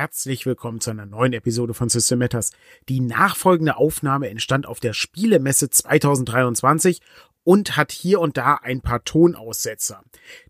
[0.00, 2.52] herzlich willkommen zu einer neuen Episode von System Matters.
[2.88, 7.02] Die nachfolgende Aufnahme entstand auf der Spielemesse 2023
[7.44, 10.02] und hat hier und da ein paar Tonaussetzer.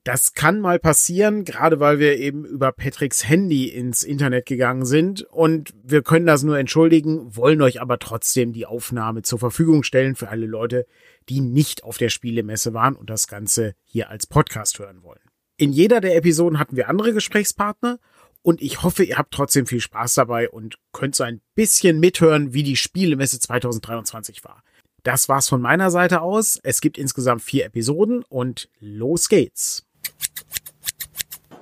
[0.04, 5.22] Das kann mal passieren, gerade weil wir eben über Patricks Handy ins Internet gegangen sind
[5.22, 10.14] und wir können das nur entschuldigen, wollen euch aber trotzdem die Aufnahme zur Verfügung stellen
[10.14, 10.86] für alle Leute,
[11.28, 15.18] die nicht auf der Spielemesse waren und das Ganze hier als Podcast hören wollen.
[15.56, 17.98] In jeder der Episoden hatten wir andere Gesprächspartner
[18.42, 22.52] und ich hoffe, ihr habt trotzdem viel Spaß dabei und könnt so ein bisschen mithören,
[22.52, 24.62] wie die Spielemesse 2023 war.
[25.02, 26.58] Das war's von meiner Seite aus.
[26.62, 29.86] Es gibt insgesamt vier Episoden und los geht's.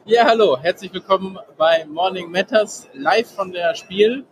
[0.05, 4.25] Ja, hallo, herzlich willkommen bei Morning Matters live von der Spiel.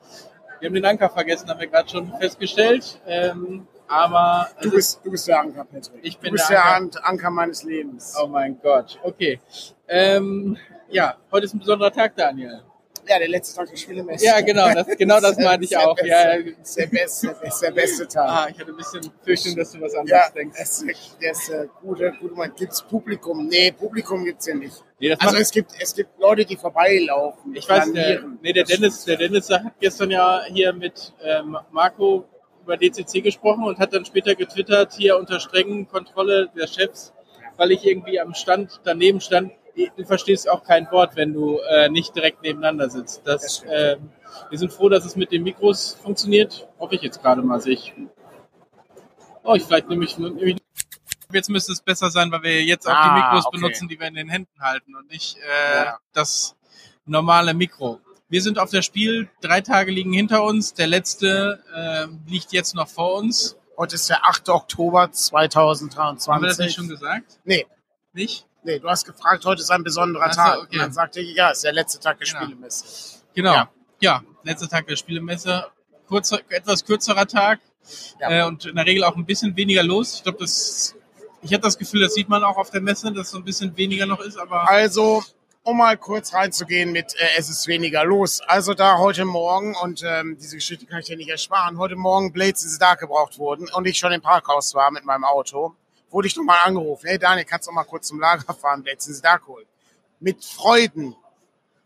[0.58, 3.00] Wir haben den Anker vergessen, haben wir gerade schon festgestellt.
[3.06, 6.00] Ähm, aber du bist, du bist der Anker, Patrick.
[6.02, 6.98] Ich bin du bist der der Anker.
[6.98, 7.08] Anker.
[7.08, 8.16] Anker meines Lebens.
[8.20, 9.38] Oh mein Gott, okay.
[9.86, 10.56] Ähm,
[10.90, 12.62] ja, heute ist ein besonderer Tag, Daniel.
[13.08, 14.24] Ja, der letzte Tag der Spielemesse.
[14.24, 15.94] Ja, genau, das, genau das meinte ich auch.
[15.94, 18.28] beste- Ja, ist der beste, ist der beste Tag.
[18.28, 20.58] ah, ich hatte ein bisschen Fürchtung, dass du was anderes ja, denkst.
[20.58, 22.52] das ist der ist der gute, gute Mann.
[22.56, 23.46] Gibt's Publikum?
[23.46, 24.82] Nee, Publikum gibt's hier nicht.
[24.98, 27.54] Nee, Also es gibt, es gibt Leute, die vorbeilaufen.
[27.54, 28.38] ich weiß, der, flanieren.
[28.42, 32.24] nee, der Dennis, der Dennis hat gestern ja hier mit ähm, Marco
[32.64, 37.12] über DCC gesprochen und hat dann später getwittert, hier unter strengen Kontrolle der Chefs,
[37.56, 39.52] weil ich irgendwie am Stand daneben stand.
[39.96, 43.22] Du verstehst auch kein Wort, wenn du äh, nicht direkt nebeneinander sitzt.
[43.24, 44.10] Das ähm,
[44.48, 46.68] wir sind froh, dass es mit den Mikros funktioniert.
[46.78, 47.60] Hoffe ich jetzt gerade mal.
[47.60, 47.92] Sehe Ich,
[49.44, 50.56] oh, ich vielleicht nehme ich, nehme ich
[51.32, 53.56] Jetzt müsste es besser sein, weil wir jetzt auch die Ah, Mikros okay.
[53.58, 55.98] benutzen, die wir in den Händen halten und nicht äh, Ja.
[56.12, 56.56] das
[57.04, 58.00] normale Mikro.
[58.28, 62.74] Wir sind auf der Spiel, drei Tage liegen hinter uns, der letzte äh, liegt jetzt
[62.74, 63.56] noch vor uns.
[63.76, 64.48] Heute ist der 8.
[64.48, 66.64] Oktober Haben wir das 2023.
[66.66, 67.40] nicht schon gesagt?
[67.44, 67.66] Nee,
[68.14, 68.46] Nicht?
[68.66, 70.58] Nee, du hast gefragt, heute ist ein besonderer so, Tag.
[70.58, 70.68] okay.
[70.76, 72.40] Und dann sagte ich, ja, ist der letzte Tag der Genau.
[72.42, 72.84] Spielemesse.
[73.34, 73.52] Genau.
[73.54, 73.70] Ja.
[74.00, 75.66] Ja, letzter Tag der Spielemesse.
[76.08, 77.60] Kurzer, etwas kürzerer Tag
[78.20, 78.30] Ja.
[78.30, 80.16] äh, und in der Regel auch ein bisschen weniger los.
[80.16, 80.94] Ich glaube, das,
[81.42, 83.76] ich habe das Gefühl, das sieht man auch auf der Messe, dass so ein bisschen
[83.76, 85.22] weniger noch ist, aber Also,
[85.62, 88.40] um mal kurz reinzugehen mit äh, Es ist weniger los.
[88.46, 92.32] Also da heute Morgen, und ähm, diese Geschichte kann ich dir nicht ersparen, heute Morgen
[92.32, 95.74] Blades in the Dark gebraucht wurden und ich schon im Parkhaus war mit meinem Auto,
[96.10, 97.06] wurde ich nochmal angerufen.
[97.06, 99.66] Hey Daniel, kannst du mal kurz zum Lager fahren, the Dark holen?
[100.20, 101.14] Mit Freuden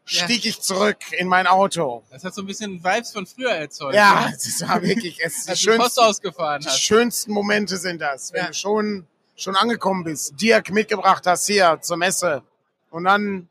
[0.07, 0.25] Ja.
[0.25, 2.03] stieg ich zurück in mein Auto.
[2.11, 3.95] das hat so ein bisschen Vibes von früher erzeugt.
[3.95, 4.33] Ja, ne?
[4.33, 8.47] das war wirklich, es die schönsten, ausgefahren die schönsten Momente sind das, wenn Ja.
[8.49, 12.43] du schon, schon angekommen bist, Dirk mitgebracht hast hier zur Messe
[12.91, 13.49] und dann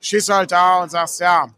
[0.00, 1.48] stehst du halt da und sagst, ja,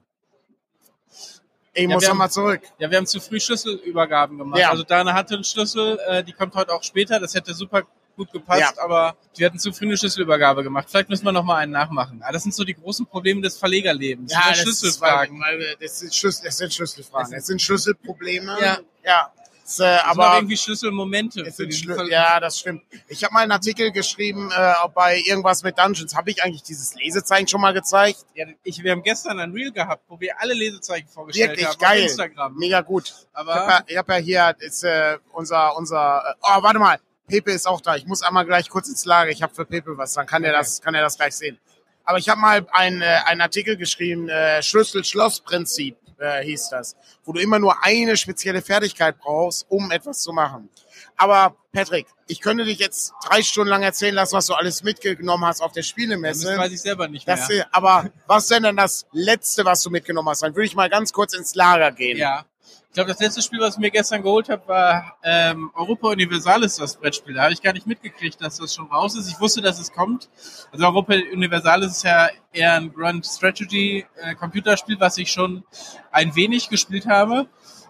[1.75, 2.61] ich Ja, muss wir noch haben- mal zurück.
[2.79, 4.61] Ja, wir haben zu früh Schlüsselübergaben gemacht.
[4.61, 4.71] Ja.
[4.71, 7.19] Also Dana hatte einen Schlüssel, äh, die kommt heute auch später.
[7.19, 7.83] Das hätte super
[8.23, 10.89] gut gepasst, aber wir hatten zu früh eine Schlüsselübergabe gemacht.
[10.91, 12.23] Vielleicht müssen wir noch mal einen nachmachen.
[12.23, 14.33] Aber das sind so die großen Probleme des Verlegerlebens.
[14.33, 15.37] Ja, das, Schlüsselfragen.
[15.37, 17.33] Ist, weil, weil das, sind Schlüssel, das sind Schlüsselfragen.
[17.33, 18.57] Das sind Schlüsselprobleme.
[18.61, 18.79] Ja.
[19.05, 19.33] ja.
[19.65, 21.41] Das, äh, Das aber irgendwie Schlüsselmomente.
[21.43, 22.83] es Schlü ja, das stimmt.
[23.09, 26.15] Ich habe mal einen Artikel geschrieben äh, bei irgendwas mit Dungeons.
[26.17, 28.27] Habe ich eigentlich dieses Lesezeichen schon mal gezeigt?
[28.35, 31.79] Ja, ich, wir haben gestern ein Reel gehabt, wo wir alle Lesezeichen vorgestellt Wirklich haben
[31.79, 31.99] geil.
[31.99, 32.57] auf Instagram.
[32.57, 33.05] Mega gut.
[33.09, 36.79] Ich Aber habe ja, ich hab ja hier ist, äh, unser, unser, äh, oh, warte
[36.79, 37.97] mal, Pepe ist auch da.
[37.97, 39.31] Ich muss einmal gleich kurz ins Lager.
[39.31, 41.59] Ich habe für Pepe was, dann kann er das, kann er das gleich sehen.
[42.05, 47.33] Aber ich habe mal einen, äh, einen Artikel geschrieben, äh, Schlüssel-Schloss-Prinzip äh, hieß das, wo
[47.33, 50.69] du immer nur eine spezielle Fertigkeit brauchst, um etwas zu machen.
[51.17, 55.45] Aber Patrick, ich könnte dich jetzt drei Stunden lang erzählen lassen, was du alles mitgenommen
[55.45, 56.57] hast auf der das Spielemesse.
[56.57, 57.37] weiß ich selber nicht mehr.
[57.37, 60.43] Das, aber was denn dann das Letzte, was du mitgenommen hast?
[60.43, 62.19] Dann würde ich mal ganz kurz ins Lager gehen.
[62.19, 62.47] Ja.
[62.93, 66.77] Ich glaube, das letzte Spiel, was ich mir gestern geholt habe, war ähm, Europa Universalis,
[66.77, 67.33] das Brettspiel.
[67.33, 69.31] Da habe ich gar nicht mitgekriegt, dass das schon raus ist.
[69.31, 70.29] Ich wusste, dass es kommt.
[70.73, 75.65] Also Europa Universalis ist ja eher ein Grand Strategy äh, Computerspiel, was ich schon
[76.11, 77.47] ein wenig gespielt habe.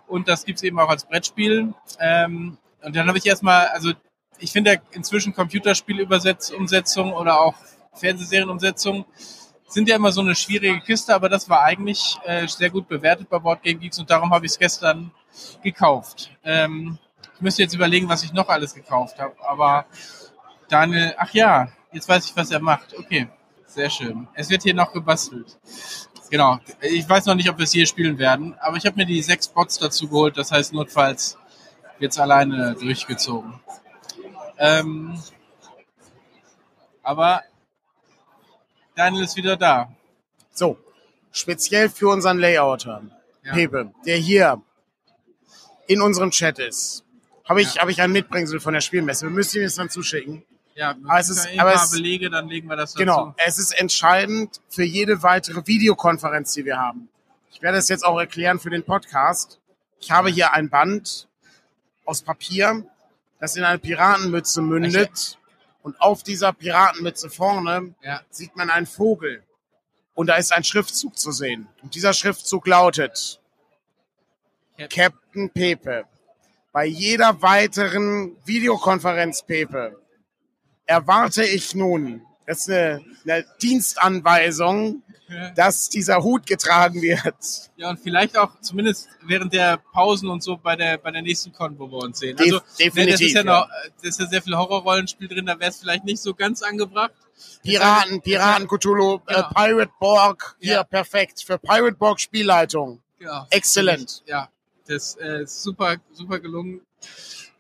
[0.07, 1.75] Und das gibt's eben auch als Brettspiel.
[1.99, 3.91] Ähm, und dann habe ich erstmal, also
[4.39, 7.57] ich finde ja inzwischen Computerspielumsetzung oder auch
[7.95, 9.05] Fernsehserienumsetzung
[9.73, 13.29] sind ja immer so eine schwierige Kiste, aber das war eigentlich äh, sehr gut bewertet
[13.29, 15.11] bei Board Game Geeks und darum habe ich es gestern
[15.63, 16.31] gekauft.
[16.45, 16.99] Ähm,
[17.35, 19.87] ich müsste jetzt überlegen, was ich noch alles gekauft habe, aber
[20.69, 22.97] Daniel, ach ja, jetzt weiß ich, was er macht.
[22.99, 23.29] Okay,
[23.67, 24.29] sehr schön.
[24.35, 25.59] Es wird hier noch gebastelt.
[26.31, 26.59] Genau.
[26.81, 29.23] Ich weiß noch nicht, ob wir es hier spielen werden, aber ich habe mir die
[29.23, 30.37] sechs Bots dazu geholt.
[30.37, 31.39] Das heißt, notfalls
[31.99, 33.61] wird's alleine durchgezogen.
[34.59, 35.21] Ähm,
[37.03, 37.43] aber
[38.95, 39.91] Daniel ist wieder da.
[40.53, 40.79] So,
[41.31, 43.03] speziell für unseren Layouter,
[43.43, 43.53] Ja.
[43.55, 44.61] Pepe, der hier
[45.87, 47.05] in unserem Chat ist,
[47.49, 49.27] habe ich, habe ich ein Mitbringsel von der Spielmesse.
[49.27, 50.45] Wir müssen ihm das dann zuschicken.
[50.75, 52.99] Ja, Aber es ist- aber es- Belege, dann legen wir das dazu.
[52.99, 57.09] Genau, es ist entscheidend für jede weitere Videokonferenz, die wir haben.
[57.51, 59.59] Ich werde es jetzt auch erklären für den Podcast.
[60.01, 61.29] Ich habe hier ein Band
[62.07, 62.87] aus Papier,
[63.39, 65.39] das in eine Piratenmütze mündet.
[65.83, 68.23] Und auf dieser Piratenmütze vorne Ja.
[68.31, 69.43] sieht man einen Vogel.
[70.15, 71.69] Und da ist ein Schriftzug zu sehen.
[71.83, 73.41] Und dieser Schriftzug lautet
[74.79, 76.05] Cap- Captain Pepe.
[76.73, 79.99] Bei jeder weiteren Videokonferenz, Pepe,
[80.87, 85.03] erwarte ich nun, das ist eine, eine Dienstanweisung,
[85.55, 87.35] dass dieser Hut getragen wird.
[87.77, 91.53] Ja, und vielleicht auch zumindest während der Pausen und so bei der, bei der nächsten
[91.53, 92.37] Con, wo wir uns sehen.
[92.37, 93.45] Def- Also, ne, das definitiv, ist ja ja.
[93.61, 93.69] noch,
[94.03, 97.13] da ist ja sehr viel Horrorrollenspiel drin, da wäre es vielleicht nicht so ganz angebracht.
[97.63, 99.49] Piraten, Piraten, Cthulhu, äh, Genau.
[99.55, 100.85] Pirate Borg, hier Ja.
[100.85, 101.43] perfekt.
[101.45, 103.01] Für Pirate Borg Spielleitung.
[103.19, 103.47] Genau.
[103.51, 104.23] Exzellent.
[104.27, 104.49] Ja,
[104.87, 106.81] das äh, ist super, super gelungen.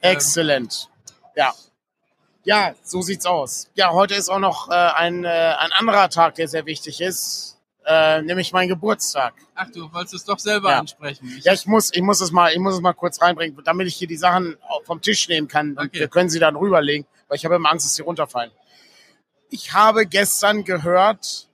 [0.01, 0.89] Exzellent.
[1.37, 1.53] Ja.
[2.45, 3.71] Ja, so sieht's aus.
[3.75, 7.52] Ja, heute ist auch noch äh, ein, äh, ein anderer Tag, der sehr wichtig ist,
[7.87, 9.35] äh, nämlich mein Geburtstag.
[9.55, 10.79] Ach, du wolltest es doch selber Ja.
[10.79, 11.35] ansprechen.
[11.39, 13.87] Ich, Ja, ich muss, ich muss es mal, ich muss es mal kurz reinbringen, damit
[13.89, 15.71] ich hier die Sachen vom Tisch nehmen kann.
[15.71, 16.01] Und Okay.
[16.01, 18.53] wir können sie dann rüberlegen, weil ich habe immer Angst, dass sie runterfallen.
[19.51, 21.49] Ich habe gestern gehört,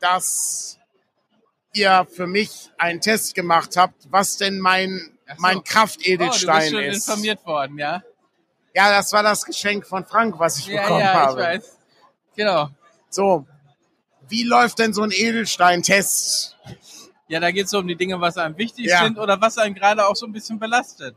[0.00, 0.78] dass
[1.72, 5.34] ihr für mich einen Test gemacht habt, was denn mein, so.
[5.38, 7.08] mein oh, du Kraftedelstein bist schon ist.
[7.08, 8.02] informiert worden, ja?
[8.74, 11.40] Ja, das war das Geschenk von Frank, was ich Ja, bekommen ja, habe.
[11.40, 11.78] ich weiß.
[12.36, 12.68] Genau.
[13.10, 13.46] So,
[14.32, 16.56] wie läuft denn so ein Edelsteintest?
[17.28, 19.04] Ja, da geht es so um die Dinge, was einem wichtig Ja.
[19.04, 21.14] sind oder was einen gerade auch so ein bisschen belastet.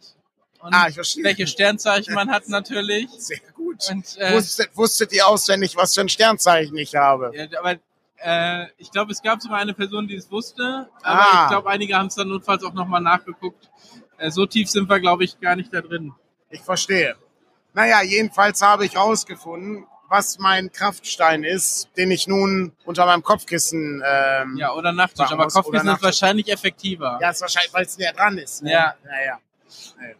[0.59, 1.23] Und Ah, ich verstehe.
[1.23, 3.09] welche Sternzeichen man hat natürlich.
[3.17, 3.83] Sehr gut.
[3.89, 7.31] Und, äh, Wusstet, wusstet ihr auswendig, was für ein Sternzeichen ich habe?
[7.35, 7.75] ja, aber
[8.17, 11.43] äh, ich glaube, es gab sogar eine Person, die es wusste, aber Ah.
[11.43, 13.69] ich glaube, einige haben es dann notfalls auch nochmal nachgeguckt.
[14.17, 16.13] Äh, so tief sind wir, glaube ich, gar nicht da drin.
[16.49, 17.15] Ich verstehe.
[17.73, 24.03] Naja, jedenfalls habe ich rausgefunden, was mein Kraftstein ist, den ich nun unter meinem Kopfkissen.
[24.05, 25.31] Ähm, Ja, oder Nachttisch.
[25.31, 27.17] Aber Kopfkissen ist wahrscheinlich effektiver.
[27.21, 28.63] ja, ist wahrscheinlich, weil es näher dran ist.
[28.63, 28.71] Ne?
[28.71, 28.95] Ja.
[29.03, 29.39] Naja.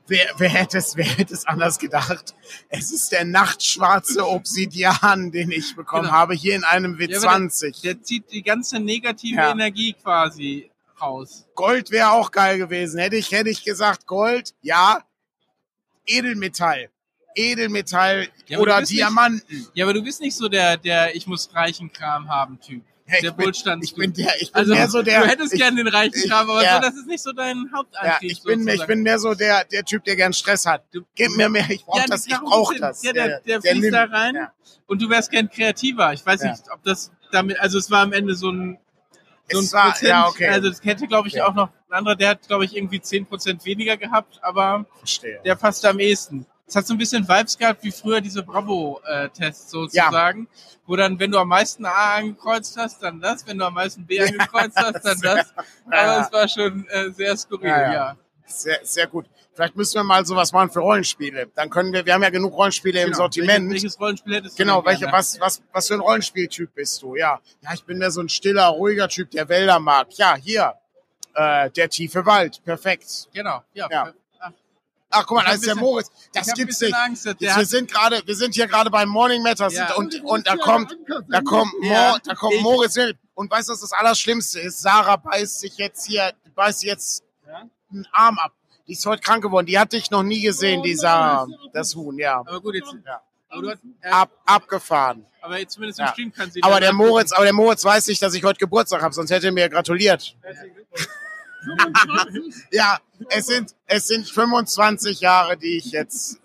[0.07, 2.33] Wer, wer, hätte es, wer hätte es anders gedacht?
[2.69, 6.13] Es ist der nachtschwarze Obsidian, den ich bekommen Genau.
[6.13, 7.81] habe, hier in einem Ja, aber W20.
[7.83, 9.51] Der zieht die ganze negative Ja.
[9.51, 10.71] Energie quasi
[11.01, 11.45] raus.
[11.55, 12.99] Gold wäre auch geil gewesen.
[12.99, 15.01] Hätte ich, hätte ich gesagt, Gold, ja.
[16.05, 16.89] Edelmetall.
[17.35, 19.67] Edelmetall Ja, oder bist nicht- Diamanten.
[19.73, 22.83] Ja, aber du bist nicht so der, der ich muss reichen Kram haben Typ.
[23.07, 25.21] Ja, der ich, bin, Wohlstands- ich bin der, ich bin Also, mehr so der.
[25.21, 26.75] du hättest ich, gern den reichen ich- Kram, aber ja.
[26.77, 28.31] so, das ist nicht so dein Ja, Hauptantrieb.
[28.31, 28.87] ich bin, ich sozusagen.
[28.87, 30.83] bin mehr so der, der Typ, der gern Stress hat.
[30.91, 32.81] Du- Gib mir mehr, ich brauche Ja, das, ich brauche geht's.
[32.81, 33.03] das.
[33.03, 34.51] Ja, der, der, fließt nimmt- da rein Ja.
[34.87, 36.13] und du wärst gern kreativer.
[36.13, 36.51] Ich weiß Ja.
[36.51, 38.79] nicht, ob das damit, also es war am Ende so ein,
[39.51, 40.47] so ein Es war, Prozent, ja, okay.
[40.47, 41.45] also das hätte, glaube ich, Ja.
[41.47, 45.39] auch noch ein anderer, der hat, glaube ich, irgendwie 10% weniger gehabt, aber Verstehe.
[45.45, 46.47] der passt am ehesten.
[46.67, 50.47] Es hat so ein bisschen Vibes gehabt wie früher diese Bravo-Tests sozusagen,
[50.87, 54.05] wo dann, wenn du am meisten A angekreuzt hast, dann das, wenn du am meisten
[54.05, 55.53] B angekreuzt hast, dann das.
[55.85, 56.21] Aber Ja.
[56.21, 57.93] es war schon äh, sehr skurril, Ja, ja.
[57.93, 58.17] ja.
[58.47, 59.25] Sehr, sehr gut.
[59.53, 61.47] Vielleicht müssen wir mal sowas machen für Rollenspiele.
[61.55, 63.17] Dann können wir, wir haben ja genug Rollenspiele im Genau.
[63.17, 63.69] Sortiment.
[63.69, 67.15] Welches, welches Rollenspiel hättest du Genau, welche, was, was, was für ein Rollenspieltyp bist du?
[67.15, 70.07] Ja, ja, ich bin mehr so ein stiller, ruhiger Typ, der Wälder mag.
[70.17, 70.73] Ja, hier,
[71.33, 73.29] äh, der tiefe Wald, perfekt.
[73.33, 73.87] Genau, ja.
[73.89, 74.13] Ja.
[75.17, 76.11] Ach, guck mal, da ist der Moritz.
[76.33, 76.93] Das gibt's nicht.
[76.93, 79.93] Angst, der wir sind gerade, wir sind hier gerade beim Morning Matters Ja.
[79.95, 80.95] und, und da kommt,
[81.29, 82.97] da kommt, Ja, Mo, da kommt Moritz.
[83.33, 84.81] Und weißt du, was das Allerschlimmste ist?
[84.81, 87.63] Sarah beißt sich jetzt hier, beißt jetzt Ja?
[87.91, 88.51] einen Arm ab.
[88.87, 89.65] Die ist heute krank geworden.
[89.65, 92.39] Die hatte ich noch nie gesehen, die Sarah, das Huhn, ja.
[92.39, 92.93] Aber gut, jetzt.
[93.05, 93.21] Ja.
[93.49, 95.25] Hast, äh, Ab, abgefahren.
[95.41, 96.11] aber jetzt zumindest im Ja.
[96.11, 96.91] Stream kann sie Aber der.
[96.91, 99.69] Moritz, aber der Moritz weiß nicht, dass ich heute Geburtstag habe, sonst hätte er mir
[99.69, 100.35] gratuliert.
[102.71, 106.39] Ja, es sind, es sind 25 Jahre, die ich jetzt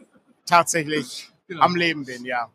[0.46, 1.62] tatsächlich Genau.
[1.64, 2.48] am Leben bin, ja.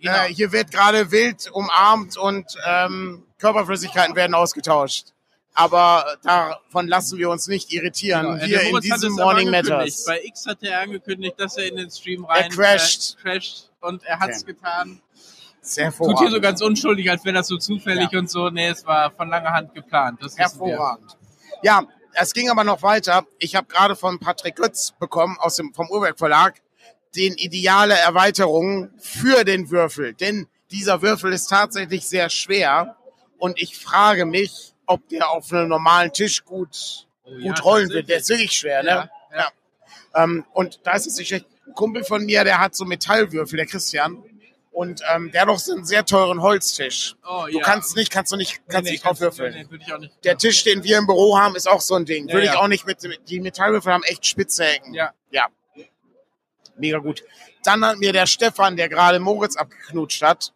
[0.00, 0.14] Genau.
[0.24, 5.08] Äh, hier wird gerade wild umarmt und ähm, Körperflüssigkeiten werden ausgetauscht.
[5.52, 8.22] Aber davon lassen wir uns nicht irritieren.
[8.22, 8.36] Genau.
[8.42, 9.50] Äh, Hier in diesem Morning.
[9.50, 10.04] Matters.
[10.06, 13.16] Bei X hat er angekündigt, dass er in den Stream rein crasht.
[13.18, 14.52] Äh, crasht und er hat es Okay.
[14.54, 15.02] getan.
[15.60, 18.48] Sehr Tut hier so ganz unschuldig, als wäre das so zufällig und so.
[18.48, 20.22] Nee, es war von langer Hand geplant.
[20.22, 20.38] Das.
[20.38, 21.16] Hervorragend.
[21.62, 21.82] Ja,
[22.20, 23.26] es ging aber noch weiter.
[23.38, 26.60] Ich habe gerade von Patrick Götz bekommen aus dem vom Urwerk Verlag
[27.16, 32.96] den ideale Erweiterung für den Würfel, denn dieser Würfel ist tatsächlich sehr schwer
[33.38, 37.88] und ich frage mich, ob der auf einem normalen Tisch gut Oh ja, gut rollen
[37.90, 38.08] wird.
[38.08, 39.10] Der ist wirklich schwer, Ja, ne?
[39.36, 39.48] ja.
[40.14, 41.46] Ähm, und da ist es nicht schlecht.
[41.66, 44.22] Ein Kumpel von mir, der hat so Metallwürfel, der Christian.
[44.78, 47.16] Und ähm, der hat auch so einen sehr teuren Holztisch.
[47.28, 47.64] Oh, Du ja.
[47.64, 49.04] kannst nicht, kannst du nicht, kannst Nee, nicht.
[49.04, 50.24] Nee, nee, würde ich auch nicht.
[50.24, 52.28] Der Tisch, den wir im Büro haben, ist auch so ein Ding.
[52.28, 52.60] Ja, Würde ich ja.
[52.60, 54.94] auch nicht mit, die Metallwürfel haben echt spitze Ecken.
[54.94, 55.10] Ja.
[55.32, 55.48] Ja.
[56.76, 57.24] Mega gut.
[57.64, 60.52] Dann hat mir der Stefan, der gerade Moritz abgeknutscht hat,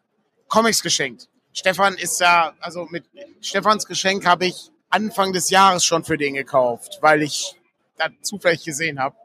[0.46, 1.28] Comics geschenkt.
[1.52, 3.02] Stefan ist ja, also mit
[3.40, 7.56] Stefans Geschenk habe ich Anfang des Jahres schon für den gekauft, weil ich
[7.98, 9.16] das zufällig gesehen habe.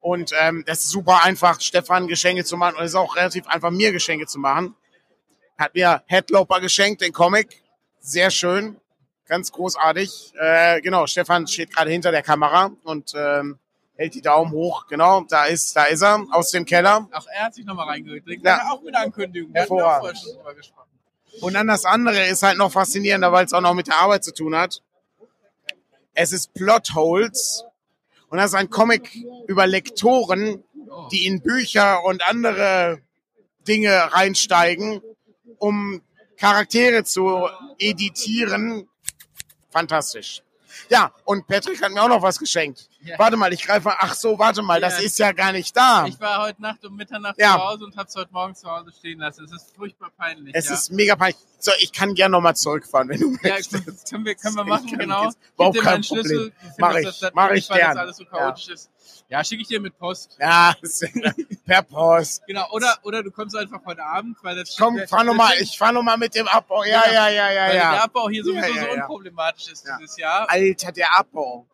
[0.00, 2.76] Und ähm, das ist super einfach, Stefan Geschenke zu machen.
[2.76, 4.74] Und es ist auch relativ einfach, mir Geschenke zu machen.
[5.58, 7.62] Hat mir Headloper geschenkt, den Comic.
[8.00, 8.76] Sehr schön.
[9.26, 10.34] Ganz großartig.
[10.38, 13.58] Äh, genau, Stefan steht gerade hinter der Kamera und ähm,
[13.96, 14.86] hält die Daumen hoch.
[14.86, 17.08] Genau, da ist, da ist er aus dem Keller.
[17.12, 18.44] Auch er hat sich nochmal reingeklickt.
[18.44, 18.58] Ja.
[18.58, 18.70] Ja.
[18.70, 19.52] Auch mit Ankündigung.
[19.52, 20.18] Hervorragend.
[21.40, 24.24] Und dann das andere ist halt noch faszinierender, weil es auch noch mit der Arbeit
[24.24, 24.82] zu tun hat.
[26.14, 27.64] Es ist Plotholes.
[28.28, 29.16] Und das ist ein Comic
[29.46, 30.62] über Lektoren,
[31.12, 33.00] die in Bücher und andere
[33.66, 35.00] Dinge reinsteigen,
[35.58, 36.02] um
[36.36, 38.88] Charaktere zu editieren.
[39.70, 40.42] Fantastisch.
[40.88, 42.88] Ja, und Patrick hat mir auch noch was geschenkt.
[43.06, 43.18] Ja.
[43.18, 43.96] Warte mal, ich greife mal.
[43.98, 45.04] Ach so, warte mal, das Ja.
[45.04, 46.06] ist ja gar nicht da.
[46.06, 47.54] Ich war heute Nacht um Mitternacht Ja.
[47.54, 49.44] zu Hause und hab's heute Morgen zu Hause stehen lassen.
[49.44, 50.54] Es ist furchtbar peinlich.
[50.54, 50.74] Es ja.
[50.74, 51.36] ist mega peinlich.
[51.58, 53.86] So, ich kann gerne nochmal zurückfahren, wenn du ja, möchtest.
[53.88, 55.30] das können wir, können wir Ich machen, kann genau.
[55.54, 56.50] überhaupt kein Schlüssel.
[56.50, 56.72] Problem.
[56.78, 57.98] Mach das- ich, das- mach ich weil das gern.
[57.98, 58.90] alles so chaotisch ist.
[59.28, 60.36] Ja, schicke ich dir mit Post.
[60.40, 60.74] Ja,
[61.64, 62.42] per Post.
[62.46, 65.48] Genau, oder, oder du kommst einfach heute Abend, weil das Komm, der- fahr noch mal,
[65.50, 66.84] deswegen- ich fahr noch mal mit dem Abbau.
[66.84, 68.04] Ja, ja, ja, ja, weil der ja.
[68.04, 68.94] Abbau hier sowieso Ja, ja, so ja.
[69.02, 69.96] unproblematisch ist Ja.
[69.98, 70.48] dieses Jahr.
[70.50, 71.66] Alter, der Abbau.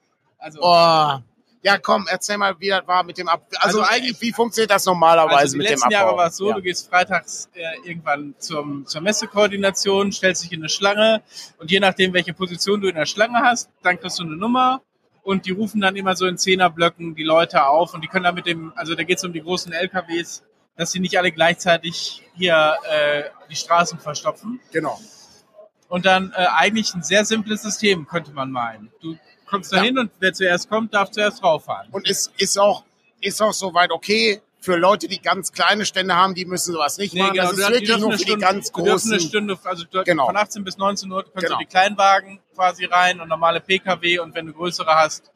[0.42, 1.18] Also, Oh.
[1.64, 3.46] Ja, komm, erzähl mal, wie das war mit dem Abbau.
[3.60, 5.92] Also, Also eigentlich- wie funktioniert das normalerweise also die mit dem letzten Abbau?
[6.06, 6.54] Jahre war es so, ja.
[6.56, 11.22] du gehst freitags äh, irgendwann zum, zur Messekoordination, stellst dich in eine Schlange
[11.58, 14.82] und je nachdem, welche Position du in der Schlange hast, dann kriegst du eine Nummer
[15.22, 18.34] und die rufen dann immer so in Zehnerblöcken die Leute auf und die können dann
[18.34, 20.42] mit dem, also da geht es um die großen LKWs,
[20.76, 24.58] dass sie nicht alle gleichzeitig hier äh, die Straßen verstopfen.
[24.72, 24.98] Genau.
[25.88, 28.90] Und dann äh, eigentlich ein sehr simples System, könnte man meinen.
[29.00, 29.16] Du
[29.52, 29.82] kommst da Ja.
[29.84, 31.88] hin und wer zuerst kommt, darf zuerst rauffahren.
[31.92, 32.84] Und es ist auch,
[33.20, 37.14] ist auch soweit okay für Leute, die ganz kleine Stände haben, die müssen sowas nicht
[37.16, 37.36] machen.
[37.36, 39.28] das du ist die wirklich nur für die Stunde- ganz die dürfen eine großen.
[39.28, 40.26] Stunde, also du, Genau.
[40.26, 41.58] von 18 bis 19 Uhr kannst Genau.
[41.58, 45.32] du die Kleinwagen quasi rein und normale PKW und wenn du größere hast,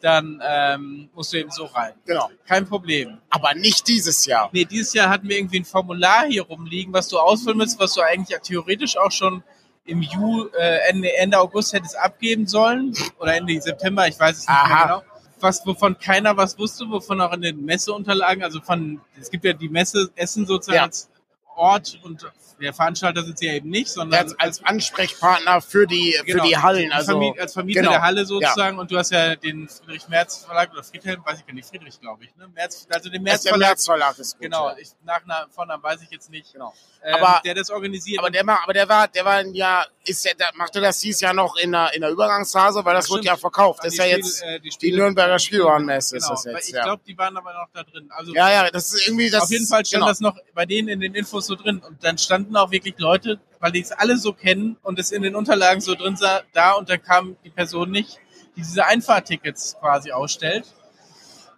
[0.00, 1.92] dann ähm, musst du eben so rein.
[2.06, 2.30] Genau.
[2.48, 3.18] Kein Problem.
[3.28, 4.48] Aber nicht dieses Jahr.
[4.52, 7.92] Nee, dieses Jahr hatten wir irgendwie ein Formular hier rumliegen, was du ausfüllen musst, was
[7.92, 9.42] du eigentlich theoretisch auch schon
[9.84, 14.40] im Ju, äh, Ende, Ende August hättest abgeben sollen oder Ende September, ich weiß es
[14.42, 14.68] nicht Aha.
[14.68, 15.02] mehr genau.
[15.40, 19.54] Was, wovon keiner was wusste, wovon auch in den Messeunterlagen, also von, es gibt ja
[19.54, 20.82] die Messe Essen sozusagen Ja.
[20.84, 21.08] als
[21.56, 26.14] Ort und der Veranstalter sind sie ja eben nicht, sondern Als, als Ansprechpartner für die,
[26.24, 26.42] Genau.
[26.42, 26.92] für die Hallen.
[26.92, 27.92] Also, Vermi- als Vermieter genau.
[27.92, 31.46] der Halle sozusagen und du hast ja den Friedrich Merz Verlag oder Friedhelm, weiß ich
[31.46, 32.48] gar nicht, Friedrich glaube ich, ne?
[32.54, 34.42] Merz, also den Merz Merz der Verlag, März Verlag ist gut.
[34.42, 34.76] genau, ja.
[34.78, 36.72] ich, Nachnamen, Vornamen weiß ich jetzt nicht, Genau.
[37.04, 38.18] ähm, Aber- der das organisiert.
[38.20, 40.98] Aber der, war, aber der war, der war ein Jahr, ist der, der machte das
[41.00, 43.80] dieses Jahr noch in der, in der Übergangsphase, weil das wird ja verkauft.
[43.84, 46.74] Das ist ja jetzt äh, die, die Nürnberger Spielwarenmesse ist genau, das weil jetzt, ich
[46.74, 46.82] ja.
[46.84, 48.10] glaube, die waren aber noch da drin.
[48.14, 49.44] Also Ja, ja, das ist irgendwie das.
[49.44, 50.06] auf jeden Fall stand genau.
[50.10, 51.80] das noch bei denen in den Infos so drin.
[51.80, 55.22] Und dann standen auch wirklich Leute, weil die es alle so kennen und es in
[55.22, 58.18] den Unterlagen so drin sah, da und dann kam die Person nicht,
[58.56, 60.66] die diese Einfahrtickets quasi ausstellt.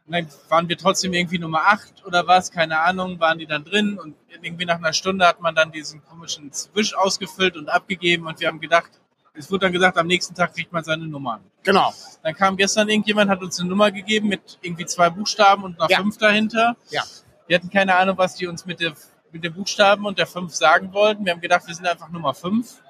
[0.07, 3.65] Und dann waren wir trotzdem irgendwie Nummer 8 oder was, keine Ahnung, waren die dann
[3.65, 8.27] drin und irgendwie nach einer Stunde hat man dann diesen komischen Wisch ausgefüllt und abgegeben
[8.27, 8.91] und wir haben gedacht,
[9.35, 11.41] es wurde dann gesagt, am nächsten Tag kriegt man seine Nummern.
[11.63, 11.95] Genau.
[12.23, 15.89] Dann kam gestern irgendjemand, hat uns eine Nummer gegeben mit irgendwie zwei Buchstaben und einer
[15.91, 15.99] Ja.
[15.99, 16.77] fünf dahinter.
[16.91, 17.03] Ja.
[17.47, 18.93] Wir hatten keine Ahnung, was die uns mit, der,
[19.33, 21.25] mit den Buchstaben und der fünf sagen wollten.
[21.25, 22.81] Wir haben gedacht, wir sind einfach Nummer fünf,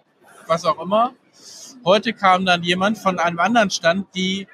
[0.46, 1.12] was auch immer.
[1.84, 4.46] Heute kam dann jemand von einem anderen Stand, die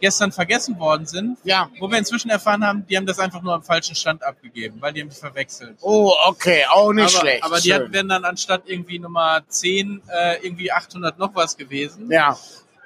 [0.00, 1.70] gestern vergessen worden sind, Ja.
[1.78, 4.92] wo wir inzwischen erfahren haben, die haben das einfach nur am falschen Stand abgegeben, weil
[4.92, 5.78] die haben die verwechselt.
[5.80, 7.44] Oh, okay, auch nicht aber, schlecht.
[7.44, 12.10] aber die hatten, wären dann anstatt irgendwie Nummer 10 äh, irgendwie 800 noch was gewesen.
[12.10, 12.36] Ja,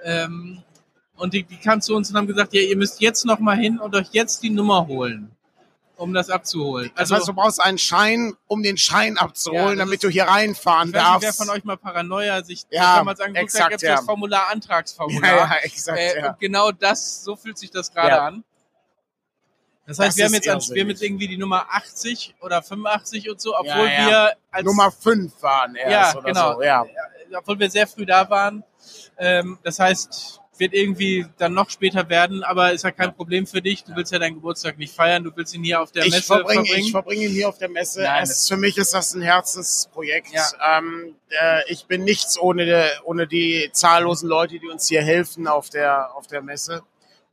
[0.04, 0.62] Ähm,
[1.16, 3.56] und die, die kamen zu uns und haben gesagt, ja, ihr müsst jetzt noch mal
[3.56, 5.30] hin und euch jetzt die Nummer holen,
[5.96, 6.90] um das abzuholen.
[6.94, 10.04] das Also, heißt, du brauchst einen Schein, um den Schein Ja, abzuholen, das damit ist-
[10.04, 11.38] du hier reinfahren ich weiß nicht, wer darfst.
[11.38, 13.96] von euch mal Paranoia sich Ja, damals angeguckt exakt, hat, gibt's ja.
[13.96, 15.30] das Formular, Antragsformular.
[15.30, 16.28] ja, ja, exakt, äh, ja.
[16.30, 18.26] Und genau das, so fühlt sich das gerade Ja.
[18.26, 18.44] an.
[19.86, 22.60] Das heißt, Das wir haben, jetzt, an- wir haben jetzt irgendwie die Nummer 80 oder
[22.62, 24.06] 85 und so, obwohl Ja, ja.
[24.08, 26.54] wir als Nummer 5 waren erst Ja, oder genau.
[26.54, 26.62] so.
[26.62, 26.84] Ja.
[27.38, 28.62] obwohl wir sehr früh da waren.
[29.18, 33.60] Ähm, das heißt, wird irgendwie dann noch später werden, aber ist ja kein Problem für
[33.60, 33.84] dich.
[33.84, 36.24] Du willst ja deinen Geburtstag nicht feiern, du willst ihn hier auf der Ich Messe
[36.24, 36.86] verbringe, verbringen.
[36.86, 38.02] ich verbringe ihn hier auf der Messe.
[38.02, 40.28] Nein, es, für mich ist das ein Herzensprojekt.
[40.32, 40.78] Ja.
[40.78, 45.68] Ähm, äh, ich bin nichts ohne, ohne die zahllosen Leute, die uns hier helfen auf
[45.70, 46.82] der, auf der Messe.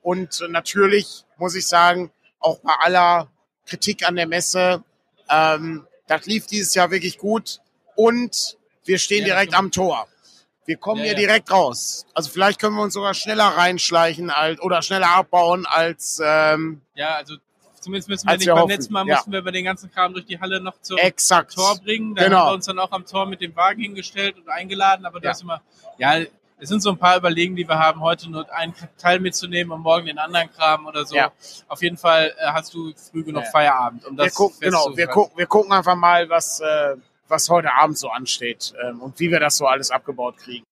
[0.02, 3.30] Und natürlich muss ich sagen, auch bei aller
[3.66, 4.84] Kritik an der Messe,
[5.30, 7.60] ähm, das lief dieses Jahr wirklich gut.
[7.96, 10.08] Und wir stehen Ja, direkt am Tor.
[10.66, 11.20] Wir kommen Ja, hier ja.
[11.20, 12.06] direkt raus.
[12.14, 17.16] Also vielleicht können wir uns sogar schneller reinschleichen als, oder schneller abbauen als ähm, ja,
[17.16, 17.36] also
[17.82, 18.46] zumindest müssen wir nicht.
[18.46, 19.16] wir Beim hoffen, letzten Mal ja.
[19.16, 21.54] mussten wir über den ganzen Kram durch die Halle noch zum exakt.
[21.56, 22.16] Tor bringen.
[22.16, 22.38] Da Genau.
[22.40, 25.26] haben wir uns dann auch am Tor mit dem Wagen hingestellt und eingeladen, aber du
[25.26, 25.32] Ja.
[25.32, 25.62] hast immer,
[25.98, 26.20] ja,
[26.60, 29.82] es sind so ein paar Überlegen, die wir haben, heute nur einen Teil mitzunehmen und
[29.82, 31.14] morgen den anderen Kram oder so.
[31.14, 31.34] Ja.
[31.68, 33.44] Auf jeden Fall äh, hast du früh genug.
[33.48, 36.96] Feierabend, um Wir das gucken, genau, wir gucken, wir gucken einfach mal, was, äh,
[37.34, 40.64] was heute Abend so ansteht ähm, und wie wir das so alles abgebaut kriegen.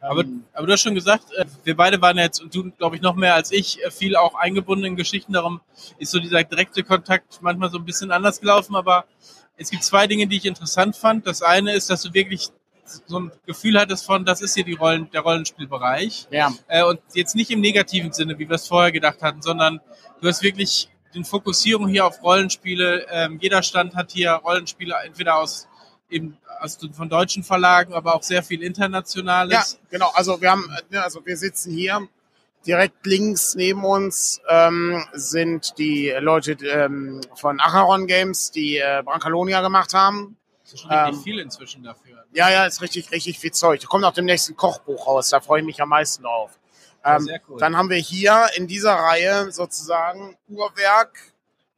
[0.00, 2.96] Aber, Ähm, aber du hast schon gesagt, äh, wir beide waren jetzt, und du glaube
[2.96, 5.32] ich noch mehr als ich, äh, viel auch eingebunden in Geschichten.
[5.32, 5.60] Darum
[5.98, 8.74] ist so dieser direkte Kontakt manchmal so ein bisschen anders gelaufen.
[8.74, 9.04] Aber
[9.56, 11.26] es gibt zwei Dinge, die ich interessant fand.
[11.26, 12.48] Das eine ist, dass du wirklich
[13.06, 16.26] so ein Gefühl hattest von, das ist hier die Rollen, der Rollenspielbereich.
[16.30, 19.80] ja, Äh, und jetzt nicht im negativen Sinne, wie wir es vorher gedacht hatten, sondern
[20.20, 23.06] du hast wirklich den Fokussierung hier auf Rollenspiele.
[23.10, 25.68] Ähm, jeder Stand hat hier Rollenspiele entweder aus
[26.08, 29.78] eben aus, von deutschen Verlagen, aber auch sehr viel ja, internationales.
[29.90, 30.10] genau.
[30.14, 32.08] Also wir haben, äh, also wir sitzen hier.
[32.64, 39.62] Direkt links neben uns ähm, sind die Leute ähm, von Acheron Games, die äh, Brancalonia
[39.62, 40.36] gemacht haben.
[40.62, 42.24] Das ist schon richtig Ähm, viel inzwischen dafür.
[42.32, 43.80] Ja, ja, ist richtig, richtig viel Zeug.
[43.80, 45.30] Da kommt auch demnächst ein Kochbuch raus.
[45.30, 46.56] Da freue ich mich am meisten drauf.
[47.04, 47.58] Ja, Ähm, sehr cool.
[47.58, 51.18] Dann haben wir hier in dieser Reihe sozusagen Uhrwerk,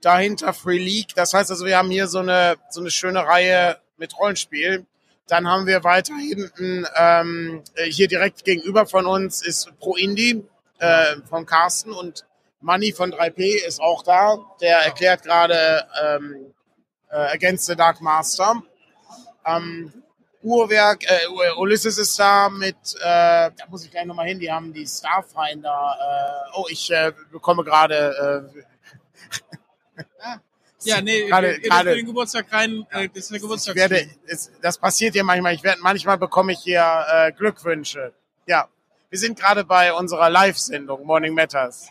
[0.00, 1.14] dahinter Free League.
[1.14, 4.86] Das heißt also, wir haben hier so eine, so eine schöne Reihe mit Rollenspiel.
[5.26, 10.44] Dann haben wir weiter hinten, ähm, äh, hier direkt gegenüber von uns ist Pro Indie
[10.78, 12.26] äh, von Carsten und
[12.60, 14.38] Money von 3P ist auch da.
[14.60, 16.52] Der erklärt gerade ähm,
[17.10, 18.62] äh, Against the Dark Master.
[19.46, 20.03] Ähm,
[20.44, 24.74] Uhrwerk, äh, Ulysses ist da mit, äh, da muss ich gleich nochmal hin, die haben
[24.74, 30.04] die Starfinder, äh, oh, ich äh, bekomme gerade, äh,
[30.84, 33.74] ja, nee, gerade, dürft gerade, für den Geburtstag rein, äh, das ist ich Geburtstag.
[33.74, 38.12] werde, es, das passiert hier manchmal, ich werde, manchmal bekomme ich hier äh, Glückwünsche.
[38.46, 38.68] Ja,
[39.08, 41.88] wir sind gerade bei unserer Live-Sendung Morning Matters.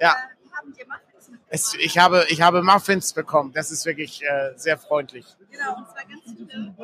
[0.00, 0.16] Ja.
[0.52, 1.48] Haben dir Muffins mitgebracht?
[1.50, 5.24] Es, ich, habe, ich habe Muffins bekommen, das ist wirklich äh, sehr freundlich.
[5.52, 6.74] Genau, und zwar ganz viele.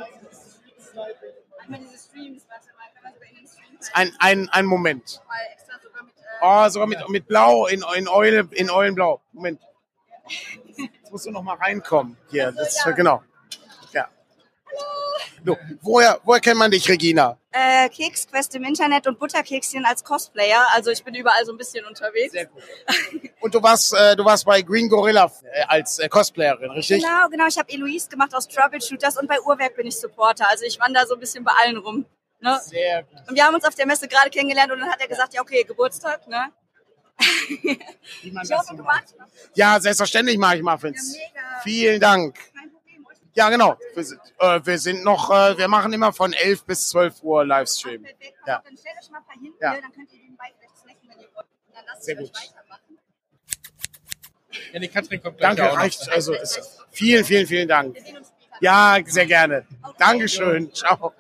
[3.92, 5.20] Ein, ein, ein Moment.
[5.28, 5.58] Äh,
[6.40, 9.20] Oh, sogar mit, mit Blau, in, in, Eule, in Eulenblau.
[9.32, 9.60] Moment.
[10.76, 12.16] Jetzt musst du noch mal reinkommen.
[12.30, 13.22] Hier, das ist, genau.
[15.44, 17.38] Du, woher, woher kennt man dich, Regina?
[17.58, 20.66] äh, Keksquest im Internet und Butterkekschen als Cosplayer.
[20.74, 22.32] Also ich bin überall so ein bisschen unterwegs.
[22.32, 22.62] Sehr gut.
[23.40, 27.02] Und du warst, äh, du warst bei Green Gorilla äh, als äh, Cosplayerin, richtig?
[27.02, 27.46] Genau, genau.
[27.46, 30.48] Ich habe Eloise gemacht aus Troubleshooters und bei Uhrwerk bin ich Supporter.
[30.50, 32.04] Also ich wandere so ein bisschen bei allen rum.
[32.40, 32.58] Ne?
[32.64, 33.20] Sehr gut.
[33.28, 35.40] Und wir haben uns auf der Messe gerade kennengelernt und dann hat er gesagt, ja
[35.40, 36.52] okay, Geburtstag, ne?
[38.22, 39.14] Wie man Ich das hoffe, so du macht.
[39.54, 41.16] Ja, selbstverständlich mache ich Muffins.
[41.16, 41.60] Ja, mega.
[41.62, 42.38] Vielen Dank.
[43.38, 43.78] Ja, genau.
[43.94, 47.44] Wir sind, äh, wir sind noch, äh, wir machen immer von 11 bis 12 Uhr
[47.46, 48.04] Livestream.
[48.44, 48.60] Ja.
[48.64, 49.72] Dann stellt euch mal ein paar hin, Ja.
[49.74, 51.46] hier, dann könnt ihr nebenbei vielleicht snacken, wenn ihr wollt.
[51.68, 52.32] Und dann lasst Sehr gut.
[52.34, 52.98] weitermachen.
[54.72, 56.08] Ja, die Katrin kommt gleich Danke, reicht.
[56.10, 57.94] Also, ist, vielen, vielen, vielen Dank.
[57.94, 58.56] Wir sehen uns später.
[58.60, 59.66] Ja, sehr gerne.
[59.98, 60.74] Dankeschön.
[60.74, 61.14] Ciao.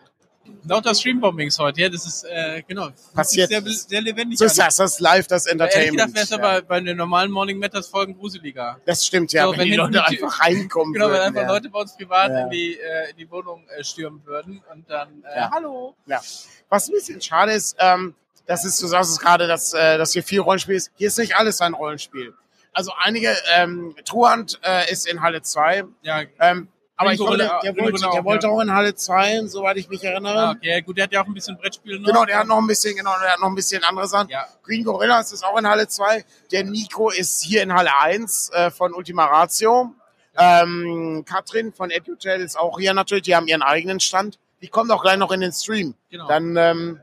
[0.64, 2.90] Lauter Streambombings heute, ja, das ist, äh, genau.
[3.14, 3.48] Passiert.
[3.48, 4.38] Sehr, sehr lebendig.
[4.38, 6.14] So ist das, das ist live, das Ehrlich gedacht Entertainment.
[6.30, 6.48] wäre Ja.
[6.58, 8.80] aber bei den normalen Morning Matters Folgen gruseliger.
[8.84, 11.22] Das stimmt, ja, So, wenn, wenn die Leute einfach reinkommen Genau, wenn würden.
[11.26, 11.48] einfach ja.
[11.48, 12.40] Leute bei uns privat Ja.
[12.44, 15.50] in, die, äh, in die Wohnung äh, stürmen würden und dann, äh, Ja.
[15.52, 15.94] hallo.
[16.06, 16.20] Ja.
[16.68, 18.14] Was ein bisschen schade ist, ähm,
[18.46, 20.90] das ist, du sagst es gerade, dass, äh, dass hier viel Rollenspiel ist.
[20.96, 22.34] Hier ist nicht alles ein Rollenspiel.
[22.72, 27.60] Also einige, ähm, Truhand äh, ist in Halle 2, Ja, ähm, aber ich glaube, der,
[27.62, 28.52] der, wollte, der auch, wollte ja.
[28.52, 30.36] auch in Halle 2, soweit ich mich erinnere.
[30.36, 32.08] ah, okay, gut, der hat ja auch ein bisschen Brettspiel noch.
[32.08, 34.28] Genau, der hat noch ein bisschen, genau, der hat noch ein bisschen andere Sachen.
[34.30, 36.24] Ja, Green Gorillas ist auch in Halle 2.
[36.50, 39.94] Der Nico ist hier in Halle 1 äh, von Ultima Ratio.
[40.36, 43.22] Ähm, Katrin von EduTel ist auch hier natürlich.
[43.22, 44.40] Die haben ihren eigenen Stand.
[44.60, 45.94] Die kommt auch gleich noch in den Stream.
[46.10, 46.26] genau.
[46.26, 47.00] Dann ähm,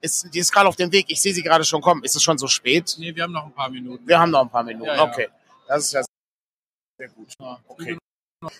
[0.00, 1.06] ist die ist gerade auf dem Weg.
[1.08, 2.04] Ich sehe sie gerade schon kommen.
[2.04, 2.94] Ist es schon so spät?
[2.98, 4.06] nee, wir haben noch ein paar Minuten.
[4.06, 4.86] Wir haben noch ein paar Minuten.
[4.86, 5.02] Ja.
[5.02, 5.28] Okay,
[5.66, 6.02] das ist ja
[6.98, 7.32] sehr gut.
[7.66, 7.98] Okay.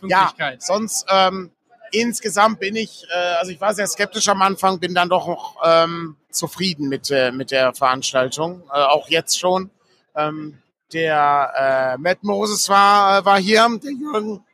[0.02, 1.50] Ja, sonst ähm,
[1.92, 5.56] insgesamt bin ich, äh, also ich war sehr skeptisch am Anfang, bin dann doch noch
[5.64, 9.70] ähm, zufrieden mit, äh, mit der Veranstaltung, äh, auch jetzt schon.
[10.14, 10.58] Ähm,
[10.92, 14.44] der äh, Matt Moses war, äh, war hier, der Jürgen,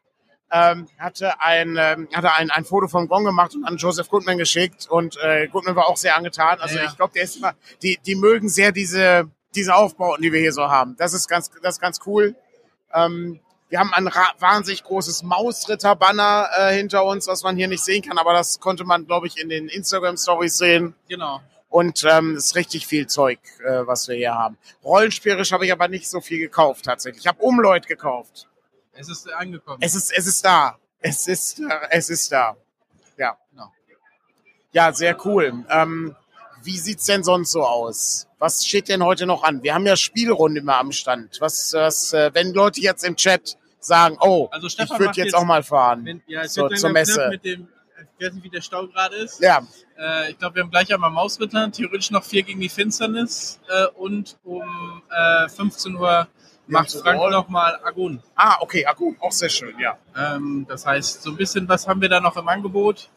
[0.51, 4.39] ähm, hatte, ein, ähm, hatte ein, ein Foto vom Gong gemacht und an Joseph Goodman
[4.39, 6.61] geschickt und äh, Goodman war auch sehr angetan.
[6.61, 6.85] Also Ja.
[6.87, 10.53] ich glaube, der ist immer, die, die mögen sehr diese, diese Aufbauten, die wir hier
[10.53, 10.97] so haben.
[10.99, 12.35] Das ist ganz, das ist ganz cool.
[12.93, 13.41] Ähm,
[13.73, 18.19] wir haben ein wahnsinnig großes Mausritter-Banner äh, hinter uns, was man hier nicht sehen kann,
[18.19, 20.95] aber das konnte man, glaube ich, in den Instagram-Stories sehen.
[21.09, 21.41] Genau.
[21.71, 24.59] Und ähm, es ist richtig viel Zeug, äh, was wir hier haben.
[24.85, 27.23] Rollenspielisch habe ich aber nicht so viel gekauft tatsächlich.
[27.23, 28.47] Ich habe Umleut gekauft.
[28.93, 29.79] Es ist angekommen.
[29.81, 30.77] Es ist, es ist da.
[31.01, 32.55] Es ist, äh, es ist da.
[33.17, 33.39] Ja.
[33.53, 33.73] Genau.
[34.73, 35.65] Ja, sehr cool.
[35.71, 36.15] Ähm,
[36.63, 38.29] wie sieht's denn sonst so aus?
[38.39, 39.63] Was steht denn heute noch an?
[39.63, 41.41] Wir haben ja Spielrunde immer am Stand.
[41.41, 45.35] Was, was äh, wenn Leute jetzt im Chat sagen, oh, Also ich würde jetzt jetzt-
[45.35, 47.31] auch mal fahren Wenn, ja, es zur, Messe.
[47.45, 47.69] dem
[48.19, 49.41] ich weiß nicht, wie der Stau gerade ist.
[49.41, 49.63] Ja,
[49.99, 53.87] Äh, ich glaube, wir haben gleich einmal Mausritter, theoretisch noch vier gegen die Finsternis äh,
[53.97, 56.27] und um äh, 15 Uhr
[56.67, 58.23] macht so Frank nochmal Agun.
[58.35, 59.99] ah, okay, gut, auch sehr schön, ja.
[60.17, 63.09] Ähm, das heißt, so ein bisschen was haben wir da noch im Angebot.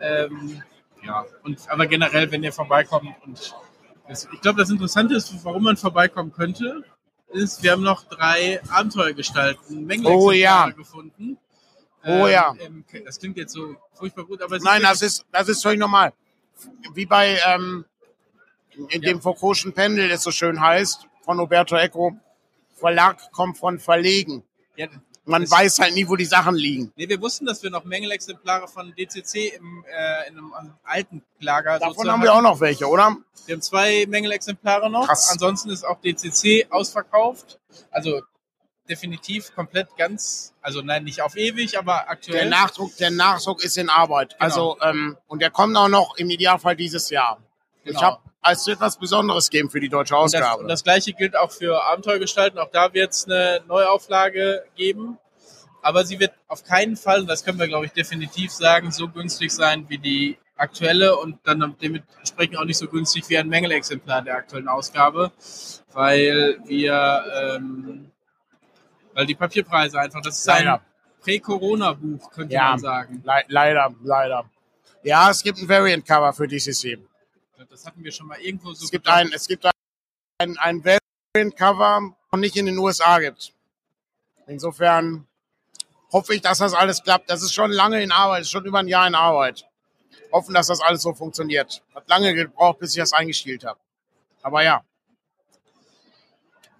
[0.00, 0.62] Ähm,
[1.04, 3.54] ja, und aber generell, wenn ihr vorbeikommt und
[4.08, 6.82] das, ich glaube, das Interessante ist, warum man vorbeikommen könnte,
[7.32, 10.70] ist, wir haben noch drei Abenteuergestalten, Oh ja.
[10.70, 11.38] gefunden.
[12.04, 12.54] Oh ja.
[12.58, 15.62] im- das klingt jetzt so furchtbar gut, aber es Nein, ist das ist, das ist
[15.62, 16.12] völlig normal.
[16.94, 17.84] Wie bei ähm,
[18.88, 22.16] in dem Foucault'schen Pendel, das so schön heißt, von Roberto Eco,
[22.76, 24.42] Verlag kommt von Verlegen.
[24.76, 24.86] ja,
[25.30, 26.92] Man Das- weiß halt nie, wo die Sachen liegen.
[26.96, 30.52] Nee, wir wussten, dass wir noch Mängelexemplare von DCC im, äh, in einem
[30.84, 33.16] alten Lager Davon haben wir auch noch welche, oder?
[33.46, 35.06] Wir haben zwei Mängelexemplare noch.
[35.06, 35.30] Krass.
[35.30, 37.58] Ansonsten ist auch DCC ausverkauft.
[37.90, 38.20] Also
[38.88, 42.48] definitiv komplett ganz, also nein, nicht auf ewig, aber Der aktuell.
[42.48, 44.30] Nachdruck, der Nachdruck ist in Arbeit.
[44.32, 44.44] Genau.
[44.44, 47.38] Also, ähm, und der kommt auch noch im Idealfall dieses Jahr.
[47.84, 48.02] Ich Genau.
[48.02, 50.62] habe als etwas Besonderes geben für die deutsche und, das, Ausgabe.
[50.62, 52.58] und das gleiche gilt auch für Abenteuergestalten.
[52.58, 55.18] Auch da wird es eine Neuauflage geben.
[55.82, 59.08] Aber sie wird auf keinen Fall, und das können wir, glaube ich, definitiv sagen, so
[59.08, 64.20] günstig sein wie die aktuelle und dann dementsprechend auch nicht so günstig wie ein Mängelexemplar
[64.20, 65.32] der aktuellen Ausgabe,
[65.92, 67.24] weil wir,
[67.56, 68.10] ähm,
[69.14, 70.82] weil die Papierpreise einfach, das ist ein Leider.
[71.22, 72.70] Prä-Corona-Buch, könnte Ja.
[72.70, 73.22] man sagen.
[73.24, 74.44] Le leider, leider.
[75.02, 76.98] Ja, es gibt ein Variant-Cover für DCC.
[77.68, 79.20] Das hatten wir schon mal irgendwo so Es gibt gedacht.
[79.20, 79.66] ein, es gibt
[80.38, 83.52] ein, ein Variant-Cover, das nicht in den USA gibt.
[84.46, 85.26] Insofern
[86.10, 87.28] hoffe ich, dass das alles klappt.
[87.28, 89.66] Das ist schon lange in Arbeit, ist schon über ein Jahr in Arbeit.
[90.32, 91.82] Hoffen, dass das alles so funktioniert.
[91.94, 93.78] Hat lange gebraucht, bis ich das eingespielt habe.
[94.42, 94.82] Aber ja.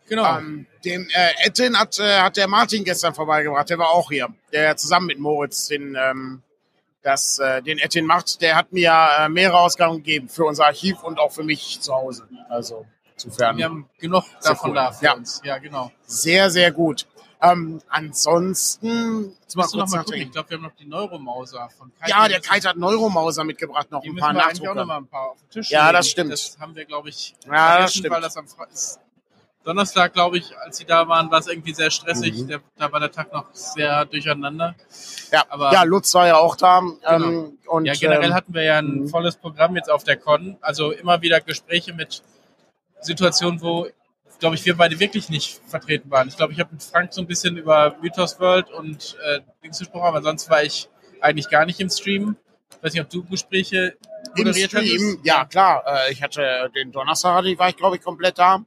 [0.09, 0.39] Genau.
[0.39, 4.35] Ähm, den äh, Ettin hat, äh, hat der Martin gestern vorbeigebracht, der war auch hier.
[4.53, 6.43] Der zusammen mit Moritz den, ähm,
[7.03, 8.41] das, äh, den Ettin macht.
[8.43, 11.95] Der hat mir äh, mehrere Ausgaben gegeben für unser Archiv und auch für mich zu
[11.95, 12.29] Hause.
[12.49, 14.77] Also insofern wir haben genug davon cool.
[14.77, 15.13] da für Ja.
[15.15, 15.41] uns.
[15.45, 15.91] Ja, genau.
[16.05, 17.07] sehr, sehr gut.
[17.43, 20.21] Ähm, ansonsten, jetzt mal kurz mal gucken.
[20.21, 22.09] Ich glaube, wir haben noch die Neuromauser von Kai.
[22.11, 25.07] Ja, der Kite hat Neuromauser mitgebracht, noch Die ein paar eigentlich auch noch mal ein
[25.07, 26.33] paar auf den Tisch Ja, das stimmt.
[26.33, 28.11] Das haben wir, glaube ich, Ja, das stimmt.
[28.15, 29.01] weil das am Fre- ist
[29.65, 32.35] Donnerstag, glaube ich, als sie da waren, war es irgendwie sehr stressig.
[32.35, 32.49] Mhm.
[32.49, 34.75] Der, da war der Tag noch sehr durcheinander.
[35.31, 36.83] Ja, aber- ja, Lutz war ja auch da.
[37.07, 39.09] Ähm, und, ja, generell ähm, hatten wir ja ein mhm.
[39.09, 40.57] volles Programm jetzt auf der Con.
[40.63, 42.23] Also immer wieder Gespräche mit
[43.01, 43.87] Situationen, wo,
[44.39, 46.29] glaube ich, wir beide wirklich nicht vertreten waren.
[46.29, 49.79] Ich glaube, ich habe mit Frank so ein bisschen über Mythos World und äh, Dings
[49.79, 50.89] gesprochen, aber sonst war ich
[51.21, 52.37] eigentlich gar nicht im Stream.
[52.71, 53.97] Ich weiß nicht, ob du Gespräche
[54.37, 55.19] im moderiert Stream, hattest.
[55.27, 58.65] ja klar, äh, ich hatte den Donnerstag, hatte ich, war ich glaube ich komplett da.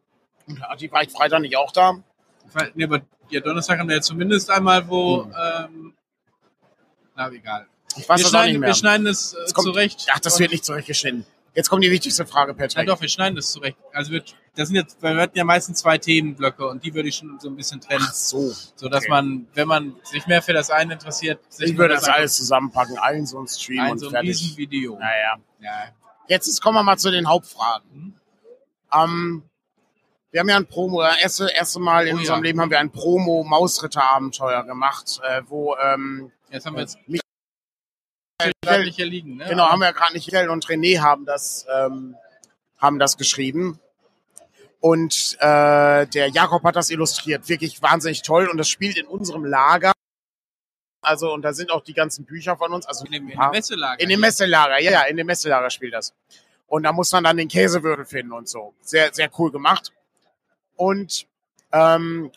[0.47, 1.93] Und hatte- war ich Freitag nicht auch da.
[2.75, 5.33] Nee, aber ja, Donnerstag haben wir ja zumindest einmal, wo, Mhm.
[5.57, 5.93] ähm,
[7.15, 7.67] na, egal.
[7.95, 8.69] Ich weiß wir, auch nicht schneiden, mehr.
[8.69, 10.07] wir schneiden es äh, kommt- zurecht.
[10.11, 11.25] Ach, das wird nicht zurechtgeschnitten.
[11.55, 12.87] Jetzt kommt die wichtigste Frage, Ja, Patrick.
[12.87, 13.77] doch, wir schneiden das zurecht.
[13.91, 14.23] Also wir,
[14.55, 17.47] das sind jetzt, wir hatten ja meistens zwei Themenblöcke und die würde ich schon so
[17.47, 18.51] ein bisschen trennen, Ach so.
[18.75, 19.09] so dass okay.
[19.11, 22.97] man, wenn man sich mehr für das eine interessiert, sich Ich würde das alles zusammenpacken,
[22.97, 24.29] allen so ein Stream ein und so ein fertig.
[24.31, 24.97] Riesenvideo.
[24.97, 25.35] Naja.
[25.59, 25.71] Ja.
[26.27, 27.85] Jetzt ist, kommen wir mal zu den Hauptfragen.
[27.93, 28.13] Mhm.
[28.91, 29.43] Ähm,
[30.33, 32.43] wir haben ja ein Promo, das erste, erste Mal in Oh unserem ja.
[32.45, 37.21] Leben haben wir ein Promo-Mausritter-Abenteuer gemacht, äh, wo ähm, Jetzt haben wir jetzt mich,
[38.61, 39.45] gerade nicht hier liegen, ne?
[39.47, 42.15] genau, haben wir ja gerade nicht Michael und René haben das, ähm,
[42.79, 43.79] haben das geschrieben.
[44.79, 47.47] Und äh, der Jakob hat das illustriert.
[47.47, 48.49] Wirklich wahnsinnig toll.
[48.49, 49.93] Und das spielt in unserem Lager.
[51.01, 52.85] Also, und da sind auch die ganzen Bücher von uns.
[52.85, 53.99] Also in dem, in dem Messelager.
[54.01, 56.13] In dem Messelager, ja, ja, in dem Messelager spielt das.
[56.67, 58.73] Und da muss man dann den Käsewürfel finden und so.
[58.81, 59.93] Sehr, sehr cool gemacht.
[60.75, 61.27] Und
[61.71, 62.31] ähm,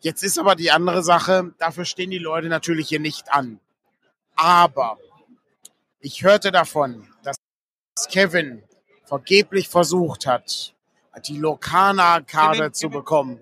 [0.00, 3.60] jetzt ist aber die andere Sache, dafür stehen die Leute natürlich hier nicht an.
[4.36, 4.98] Aber
[6.00, 7.36] ich hörte davon, dass
[8.08, 8.62] Kevin
[9.04, 10.74] vergeblich versucht hat,
[11.26, 12.98] die Lokana-Karte zu Kevin.
[12.98, 13.40] bekommen.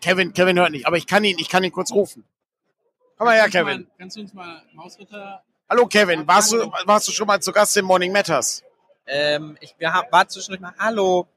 [0.00, 2.24] Kevin, Kevin hört nicht, aber ich kann ihn, ich kann ihn kurz rufen.
[3.16, 3.82] Komm mal her, Kevin.
[3.82, 7.52] Mal, kannst du uns mal Mausritter Hallo Kevin, warst du, warst du schon mal zu
[7.52, 8.64] Gast im Morning Matters?
[9.06, 11.28] Ähm, ich war zwischendurch mal, hallo,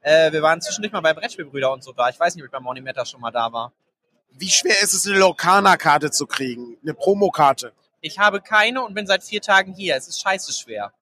[0.00, 2.08] äh, wir waren zwischendurch mal bei Brettspielbrüder und so da.
[2.08, 3.72] Ich weiß nicht, ob ich bei Morning Matter schon mal da war.
[4.32, 6.76] Wie schwer ist es, eine Lokana-Karte zu kriegen?
[6.82, 7.72] Eine Promokarte?
[8.00, 9.96] Ich habe keine und bin seit vier Tagen hier.
[9.96, 10.92] Es ist scheiße schwer.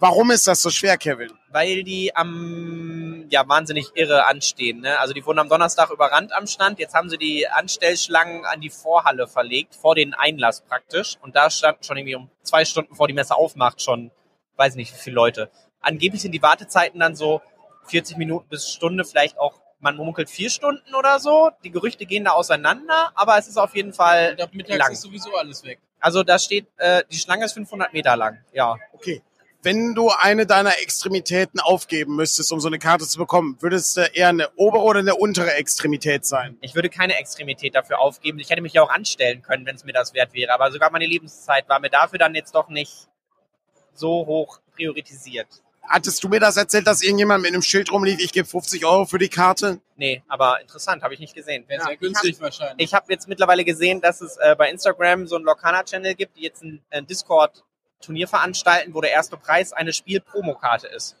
[0.00, 1.32] Warum ist das so schwer, Kevin?
[1.50, 4.98] Weil die am, ja, wahnsinnig irre anstehen, ne?
[4.98, 6.78] Also die wurden am Donnerstag überrannt am Stand.
[6.78, 11.16] Jetzt haben sie die Anstellschlangen an die Vorhalle verlegt, vor den Einlass praktisch.
[11.22, 14.10] Und da standen schon irgendwie um zwei Stunden vor die Messe aufmacht schon,
[14.56, 15.50] weiß nicht wie viele Leute.
[15.80, 17.40] Angeblich sind die Wartezeiten dann so
[17.86, 21.50] 40 Minuten bis Stunde, vielleicht auch, man munkelt vier Stunden oder so.
[21.62, 24.92] Die Gerüchte gehen da auseinander, aber es ist auf jeden Fall und mittags lang.
[24.92, 25.78] ist sowieso alles weg.
[26.00, 28.38] Also da steht, äh, die Schlange ist 500 Meter lang.
[28.52, 28.76] Ja.
[28.92, 29.22] Okay.
[29.62, 34.02] Wenn du eine deiner Extremitäten aufgeben müsstest, um so eine Karte zu bekommen, würdest du
[34.02, 36.58] eher eine obere oder eine untere Extremität sein?
[36.60, 38.38] Ich würde keine Extremität dafür aufgeben.
[38.38, 40.52] Ich hätte mich ja auch anstellen können, wenn es mir das wert wäre.
[40.52, 43.08] Aber sogar meine Lebenszeit war mir dafür dann jetzt doch nicht
[43.94, 45.63] so hoch priorisiert.
[45.88, 49.04] Hattest du mir das erzählt, dass irgendjemand mit einem Schild rumlief, ich gebe 50 Euro
[49.04, 49.80] für die Karte?
[49.96, 51.64] Nee, aber interessant, habe ich nicht gesehen.
[51.68, 52.86] Wäre sehr günstig wahrscheinlich.
[52.86, 56.42] Ich habe jetzt mittlerweile gesehen, dass es äh, bei Instagram so einen Lorcana-Channel gibt, die
[56.42, 61.16] jetzt ein, ein Discord-Turnier veranstalten, wo der erste Preis eine Spiel-Promokarte ist.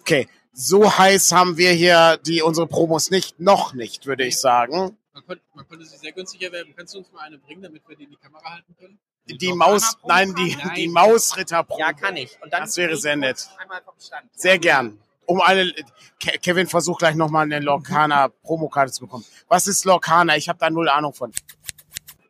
[0.00, 4.96] Okay, so heiß haben wir hier die unsere Promos nicht, noch nicht, würde ich sagen.
[5.12, 6.74] Man konnte, man konnte sie sehr günstig erwerben.
[6.76, 8.98] Kannst du uns mal eine bringen, damit wir die in die Kamera halten können?
[9.28, 10.74] Die Maus, nein, die, Nein.
[10.76, 12.38] die Mausritter Ja, kann ich.
[12.42, 13.48] Und dann Das wäre sehr nett.
[13.58, 14.28] Einmal vom Stand.
[14.34, 14.98] Sehr gern.
[15.26, 15.72] Um eine,
[16.20, 19.24] Ke- Kevin versucht gleich nochmal eine Lorcana Promokarte zu bekommen.
[19.48, 20.36] Was ist Lorcana?
[20.36, 21.32] Ich habe da null Ahnung von.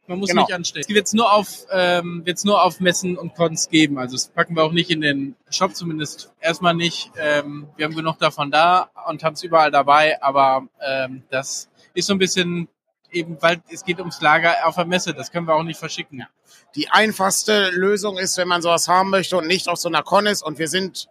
[0.07, 0.43] Man muss Genau.
[0.43, 0.85] nicht anstellen.
[0.89, 3.99] Es wird es nur auf, ähm, wird's nur auf Messen und Cons geben.
[3.99, 6.33] Also das packen wir auch nicht in den Shop zumindest.
[6.41, 7.11] Erstmal nicht.
[7.19, 10.23] Ähm, wir haben genug davon da und haben es überall dabei.
[10.23, 12.69] Aber ähm, das ist so ein bisschen
[13.17, 15.15] eben, weil es geht ums Lager auf der Messe.
[15.15, 16.27] Das können wir auch nicht verschicken.
[16.75, 20.27] Die einfachste Lösung ist, wenn man sowas haben möchte und nicht auf so einer Con
[20.27, 21.09] ist und wir sind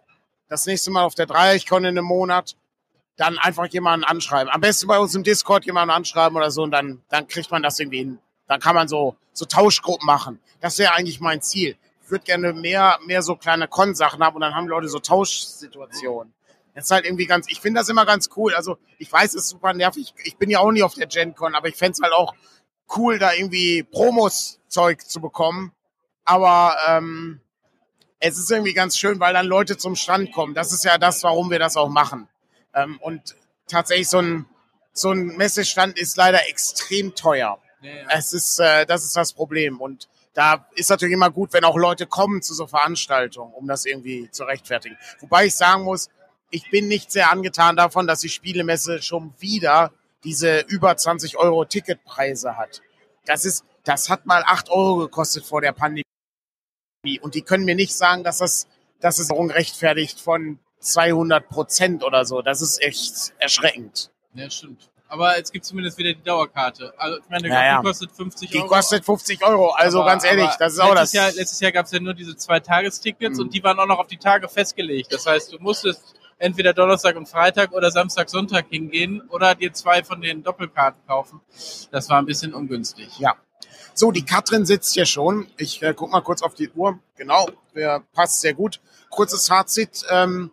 [0.48, 2.56] das nächste Mal auf der Dreieckcon in einem Monat,
[3.16, 4.52] dann einfach jemanden anschreiben.
[4.52, 7.62] Am besten bei uns im Discord jemanden anschreiben oder so und dann, dann kriegt man
[7.62, 8.18] das irgendwie hin.
[8.46, 10.38] Dann kann man so, so Tauschgruppen machen.
[10.60, 11.76] Das wäre eigentlich mein Ziel.
[12.04, 16.32] Ich würde gerne mehr, mehr so kleine Con-Sachen haben und dann haben Leute so Tauschsituationen.
[16.76, 18.54] Das ist halt irgendwie ganz, ich finde das immer ganz cool.
[18.54, 20.12] Also ich weiß, es ist super nervig.
[20.24, 22.34] Ich bin ja auch nie auf der GenCon, aber ich fände es halt auch
[22.94, 25.72] cool, da irgendwie Promos-Zeug zu bekommen.
[26.26, 27.40] Aber ähm,
[28.18, 30.52] es ist irgendwie ganz schön, weil dann Leute zum Stand kommen.
[30.52, 32.28] Das ist ja das, warum wir das auch machen.
[32.74, 33.36] Ähm, und
[33.68, 34.44] tatsächlich so ein,
[34.92, 37.58] so ein Messestand ist leider extrem teuer.
[37.80, 38.06] Ja, ja.
[38.10, 39.80] Es ist, äh, das ist das Problem.
[39.80, 43.86] Und da ist natürlich immer gut, wenn auch Leute kommen zu so Veranstaltungen, um das
[43.86, 44.98] irgendwie zu rechtfertigen.
[45.20, 46.10] Wobei ich sagen muss,
[46.56, 49.92] ich bin nicht sehr angetan davon, dass die Spielemesse schon wieder
[50.24, 52.80] diese über 20 Euro Ticketpreise hat.
[53.26, 56.02] Das ist, das hat mal 8 Euro gekostet vor der Pandemie.
[57.20, 58.66] Und die können mir nicht sagen, dass das,
[59.00, 62.42] dass es ungerechtfertigt von 200 Prozent oder so.
[62.42, 64.10] Das ist echt erschreckend.
[64.34, 64.90] ja, stimmt.
[65.08, 66.92] Aber es gibt zumindest wieder die Dauerkarte.
[66.98, 67.78] Also ich meine, Ja, ja.
[67.80, 68.66] die kostet 50 Die Euro.
[68.66, 69.70] kostet 50 Euro.
[69.70, 71.12] Also Aber- ganz ehrlich, das ist auch das.
[71.12, 73.44] letztes Jahr, letztes Jahr gab es ja nur diese zwei Tagestickets Mhm.
[73.44, 75.12] und die waren auch noch auf die Tage festgelegt.
[75.12, 76.02] Das heißt, du musstest
[76.38, 81.40] entweder Donnerstag und Freitag oder Samstag, Sonntag hingehen oder dir zwei von den Doppelkarten kaufen.
[81.90, 83.18] Das war ein bisschen ungünstig.
[83.18, 83.34] Ja.
[83.94, 85.48] So, die Katrin sitzt hier schon.
[85.56, 86.98] Ich äh, guck mal kurz auf die Uhr.
[87.16, 88.80] Genau, der passt sehr gut.
[89.08, 90.50] Kurzes Fazit ähm,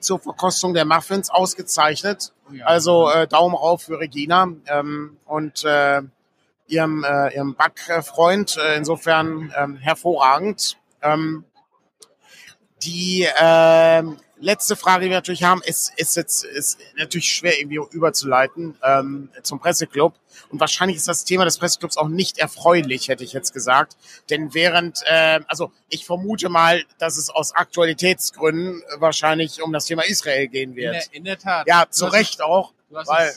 [0.00, 2.32] zur Verkostung der Muffins ausgezeichnet.
[2.50, 2.64] Ja.
[2.64, 6.00] Also äh, Daumen rauf für Regina ähm, und äh,
[6.66, 8.56] ihrem, äh, ihrem Backfreund.
[8.56, 10.78] Äh, insofern ähm, hervorragend.
[11.02, 11.44] Ähm,
[12.82, 17.80] die ähm, letzte Frage, die wir natürlich haben, ist, ist jetzt ist natürlich schwer irgendwie
[17.90, 20.14] überzuleiten ähm, zum Presseclub.
[20.50, 23.96] Und wahrscheinlich ist das Thema des Presseclubs auch nicht erfreulich, hätte ich jetzt gesagt.
[24.30, 30.02] Denn während, äh, also ich vermute mal, dass es aus Aktualitätsgründen wahrscheinlich um das Thema
[30.02, 30.94] Israel gehen in, wird.
[30.94, 31.66] der, in der Tat.
[31.66, 33.32] Ja, zu Recht auch, du hast weil,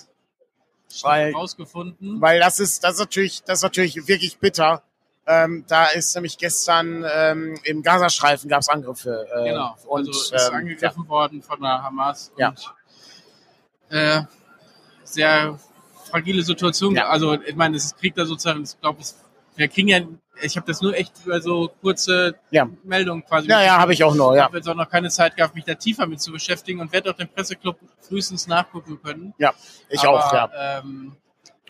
[1.01, 2.21] weil- rausgefunden.
[2.21, 4.83] weil das ist, das ist natürlich, das ist natürlich wirklich bitter.
[5.31, 9.27] Ähm, da ist nämlich gestern ähm, im Gazastreifen gab es Angriffe.
[9.33, 9.77] Äh, genau.
[9.87, 12.33] Und, also ist ähm, angegriffen worden von der Hamas.
[12.37, 12.49] Ja.
[12.49, 12.73] Und,
[13.89, 14.23] äh,
[15.05, 15.57] sehr
[16.09, 16.95] fragile Situation.
[16.95, 17.07] Ja.
[17.07, 18.99] Also ich meine, es ist Krieg da sozusagen, ich glaube,
[19.55, 20.01] wir kriegen ja,
[20.41, 22.67] ich habe das nur echt über so kurze Ja.
[22.83, 23.47] Meldungen quasi.
[23.47, 24.43] Ja, ja, habe ich auch noch, Ich ja.
[24.43, 27.09] habe jetzt auch noch keine Zeit gehabt, mich da tiefer mit zu beschäftigen und werde
[27.11, 29.33] auch den Presseclub frühestens nachgucken können.
[29.37, 29.53] Ja,
[29.87, 30.79] ich Aber, auch, ja.
[30.79, 31.15] Ähm,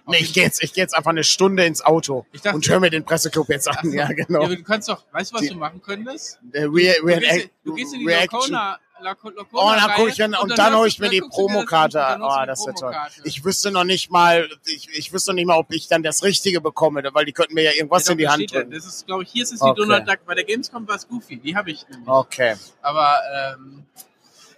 [0.08, 2.80] Nee, ich gehe jetzt, ich geh jetzt einfach eine Stunde ins Auto dachte- und höre
[2.80, 3.92] mir den Presseclub jetzt an.
[3.94, 4.44] Ja, genau.
[4.44, 6.40] Ja, du kannst doch, weißt du, was Die- du machen könntest?
[6.54, 8.40] Äh, Re Du Re gehst, du gehst in die Reaction.
[8.42, 11.00] Locona, Laco- Locona Oh, dann Reihe guck ich hin und dann hörst hole du- ich
[11.00, 12.96] mir dann die du Promokarte an und dann Oh, das du wäre die toll.
[13.26, 16.24] Ich wüsste noch nicht mal, ich, ich wüsste noch nicht mal, ob ich dann das
[16.24, 18.72] Richtige bekomme, weil die könnten mir ja irgendwas Ja, in die Hand drücken.
[18.72, 19.82] Das ist, glaube ich, hier ist es die Okay.
[19.82, 20.20] Donald Duck.
[20.26, 21.38] Bei der Gamescom war es Goofy.
[21.38, 22.08] Die habe ich nämlich.
[22.08, 22.56] Okay.
[22.82, 23.18] Aber
[23.56, 23.86] ähm,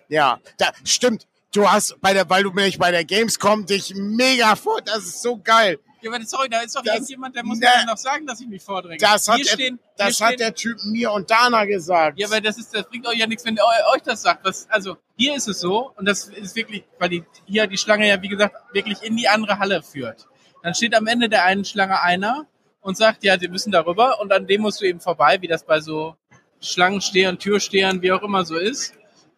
[0.09, 1.25] Ja, da, stimmt.
[1.53, 5.21] Du hast bei der, weil du nämlich bei der Gamescom dich mega vor, das ist
[5.21, 5.79] so geil.
[6.01, 7.67] ja, aber sorry, da ist doch Das- irgendjemand, der muss Ne.
[7.79, 8.97] mir noch sagen, dass ich mich vordränge.
[8.97, 12.19] Das hat, hier er, stehen, das hat stehen, der Typ mir und Dana gesagt.
[12.19, 14.45] Ja, aber das ist, das bringt euch ja nichts, wenn der eu- euch das sagt.
[14.45, 18.07] Das, also hier ist es so und das ist wirklich, weil die hier die Schlange
[18.09, 20.27] ja wie gesagt wirklich in die andere Halle führt.
[20.63, 22.47] Dann steht am Ende der einen Schlange einer
[22.81, 25.63] und sagt, ja, sie müssen darüber und an dem musst du eben vorbei, wie das
[25.65, 26.15] bei so
[26.61, 28.93] Schlangenstehern, Türstehern, wie auch immer so ist.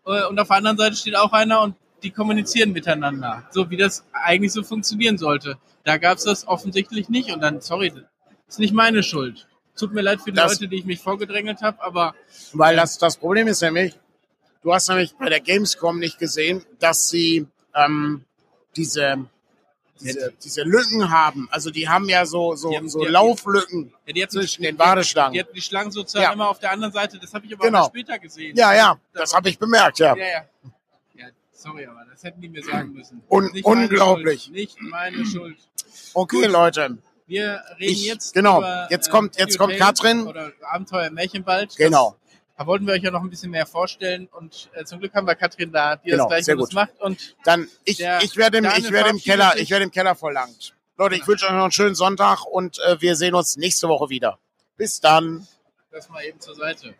[0.07, 1.75] Äh, Und auf der anderen Seite steht auch einer und
[2.05, 5.57] die kommunizieren miteinander, so wie das eigentlich so funktionieren sollte.
[5.83, 7.91] Da gab es das offensichtlich nicht und dann, sorry,
[8.47, 9.47] ist nicht meine Schuld.
[9.77, 12.15] Tut mir leid für die Das- Leute, die ich mich vorgedrängelt habe, aber
[12.53, 13.93] Weil das, das Problem ist nämlich,
[14.63, 18.23] du hast nämlich bei der Gamescom nicht gesehen, dass sie ähm,
[18.77, 19.25] diese,
[19.99, 21.47] diese, diese Lücken haben.
[21.51, 24.63] Also die haben ja so, so, Die haben- so die Luftlücken ja, die hatten zwischen
[24.63, 25.39] den Die Badeschlangen.
[25.39, 26.33] hatten die Schlangen sozusagen Ja.
[26.33, 27.17] immer auf der anderen Seite.
[27.19, 27.83] Das habe ich aber Genau.
[27.83, 28.55] auch später gesehen.
[28.55, 30.15] Ja, ja, das habe ich bemerkt, ja.
[30.15, 30.45] Ja, ja.
[31.65, 33.23] Sorry, aber das hätten die mir sagen müssen.
[33.29, 34.43] Un- Nicht meine unglaublich.
[34.43, 34.55] Schuld.
[34.55, 35.57] Nicht meine Schuld.
[36.13, 36.97] Okay, Leute.
[37.27, 40.27] Wir reden Ich- jetzt genau, über jetzt kommt- jetzt kommt Katrin.
[40.27, 41.75] Oder Abenteuer Märchenwald.
[41.75, 42.11] Genau.
[42.21, 45.13] Das, da wollten wir euch ja noch ein bisschen mehr vorstellen und äh, zum Glück
[45.15, 46.73] haben wir Katrin da, die Genau, das gleich gut.
[46.73, 46.91] macht.
[47.01, 50.13] Und Dann ich, Der ich werde im, ich werde im Keller, ich werde im Keller
[50.15, 50.75] verlangt.
[50.97, 54.09] Leute, ich wünsche euch noch einen schönen Sonntag und äh, wir sehen uns nächste Woche
[54.09, 54.37] wieder.
[54.77, 55.47] Bis dann.
[55.91, 56.93] das mal eben zur Seite.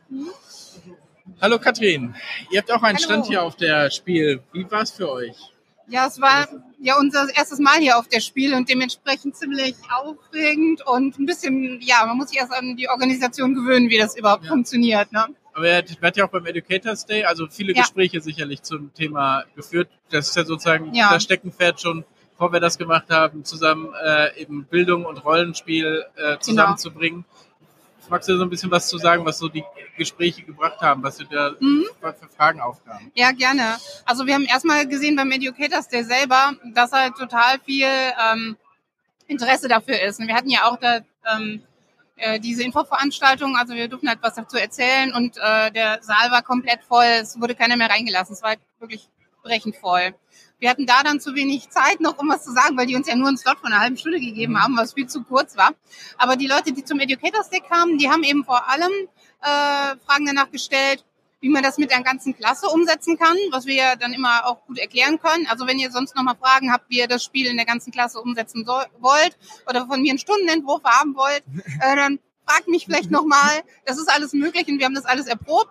[1.42, 2.16] Hallo Katrin,
[2.50, 3.06] ihr habt auch einen Hallo.
[3.06, 4.42] Stand hier auf der Spiel.
[4.54, 5.36] Wie war es für euch?
[5.88, 6.48] Ja, es war
[6.80, 11.80] ja unser erstes Mal hier auf der Spiel und dementsprechend ziemlich aufregend und ein bisschen,
[11.82, 14.50] ja, man muss sich erst an die Organisation gewöhnen, wie das überhaupt Ja.
[14.50, 15.12] funktioniert.
[15.12, 15.26] Ne?
[15.54, 17.82] Aber ihr wart ja auch beim Educators Day, also viele Ja.
[17.82, 19.90] Gespräche sicherlich zum Thema geführt.
[20.10, 21.12] Das ist ja sozusagen Ja.
[21.14, 26.30] das Steckenpferd schon, bevor wir das gemacht haben, zusammen äh, eben Bildung und Rollenspiel Genau.
[26.32, 27.26] äh, zusammenzubringen.
[28.10, 29.64] Magst du so ein bisschen was zu sagen, was so die
[29.98, 31.86] Gespräche gebracht haben, was wir da Mhm.
[32.02, 33.12] für Fragen aufkamen?
[33.16, 33.78] Ja, gerne.
[34.06, 38.58] Also wir haben erstmal gesehen beim Educators Day selber, dass halt total viel ähm,
[39.28, 40.20] Interesse dafür ist.
[40.20, 41.00] Und wir hatten ja auch da
[41.36, 41.64] ähm,
[42.18, 46.44] äh, diese Infoveranstaltung, also wir durften halt was dazu erzählen und äh, der Saal war
[46.44, 49.10] komplett voll, es wurde keiner mehr reingelassen, es war halt wirklich
[49.44, 50.14] brechend voll.
[50.66, 53.08] Wir hatten da dann zu wenig Zeit noch, um was zu sagen, weil die uns
[53.08, 55.76] ja nur einen Slot von einer halben Stunde gegeben haben, was viel zu kurz war.
[56.18, 58.92] Aber die Leute, die zum Educators Day kamen, die haben eben vor allem
[59.44, 61.06] äh, Fragen danach gestellt,
[61.40, 64.66] wie man das mit der ganzen Klasse umsetzen kann, was wir ja dann immer auch
[64.66, 65.46] gut erklären können.
[65.46, 67.94] Also wenn ihr sonst noch mal Fragen habt, wie ihr das Spiel in der ganzen
[67.94, 69.38] Klasse umsetzen soll, wollt
[69.70, 71.44] oder von mir einen Stundenentwurf haben wollt,
[71.80, 73.62] äh, dann fragt mich vielleicht noch mal.
[73.86, 75.70] Das ist alles möglich und wir haben das alles erprobt.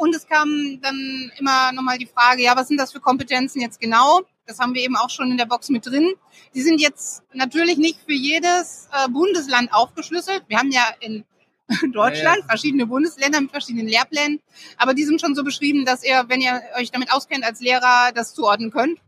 [0.00, 3.60] Und es kam dann immer noch mal die Frage, ja, was sind das für Kompetenzen
[3.60, 4.22] jetzt genau?
[4.46, 6.14] Das haben wir eben auch schon in der Box mit drin.
[6.54, 10.42] Die sind jetzt natürlich nicht für jedes äh, Bundesland aufgeschlüsselt.
[10.48, 11.26] Wir haben ja in
[11.92, 12.46] Deutschland Ja, ja.
[12.48, 14.40] verschiedene Bundesländer mit verschiedenen Lehrplänen.
[14.78, 18.12] Aber die sind schon so beschrieben, dass ihr, wenn ihr euch damit auskennt als Lehrer,
[18.14, 18.98] das zuordnen könnt.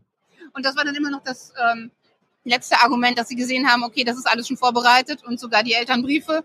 [0.53, 1.89] Und das war dann immer noch das ähm,
[2.43, 5.73] letzte Argument, dass sie gesehen haben, okay, das ist alles schon vorbereitet und sogar die
[5.73, 6.43] Elternbriefe.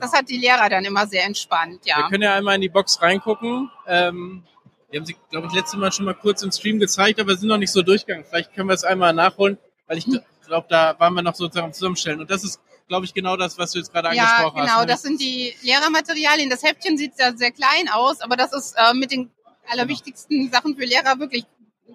[0.00, 2.08] Das hat die Lehrer dann immer sehr entspannt, Wir ja.
[2.08, 3.70] können ja einmal in die Box reingucken.
[3.86, 4.42] Ähm,
[4.90, 7.48] wir haben sie, glaube ich, letztes Mal schon mal kurz im Stream gezeigt, aber sind
[7.48, 8.24] noch nicht so durchgegangen.
[8.28, 10.06] Vielleicht können wir es einmal nachholen, weil ich
[10.46, 12.20] glaube, da waren wir noch sozusagen am Zusammenstellen.
[12.20, 14.66] Und das ist, glaube ich, genau das, was du jetzt gerade Ja, angesprochen hast.
[14.68, 14.86] genau, ne?
[14.86, 16.50] das sind die Lehrermaterialien.
[16.50, 19.30] Das Heftchen sieht ja sehr klein aus, aber das ist äh, mit den
[19.68, 21.44] allerwichtigsten Sachen für Lehrer wirklich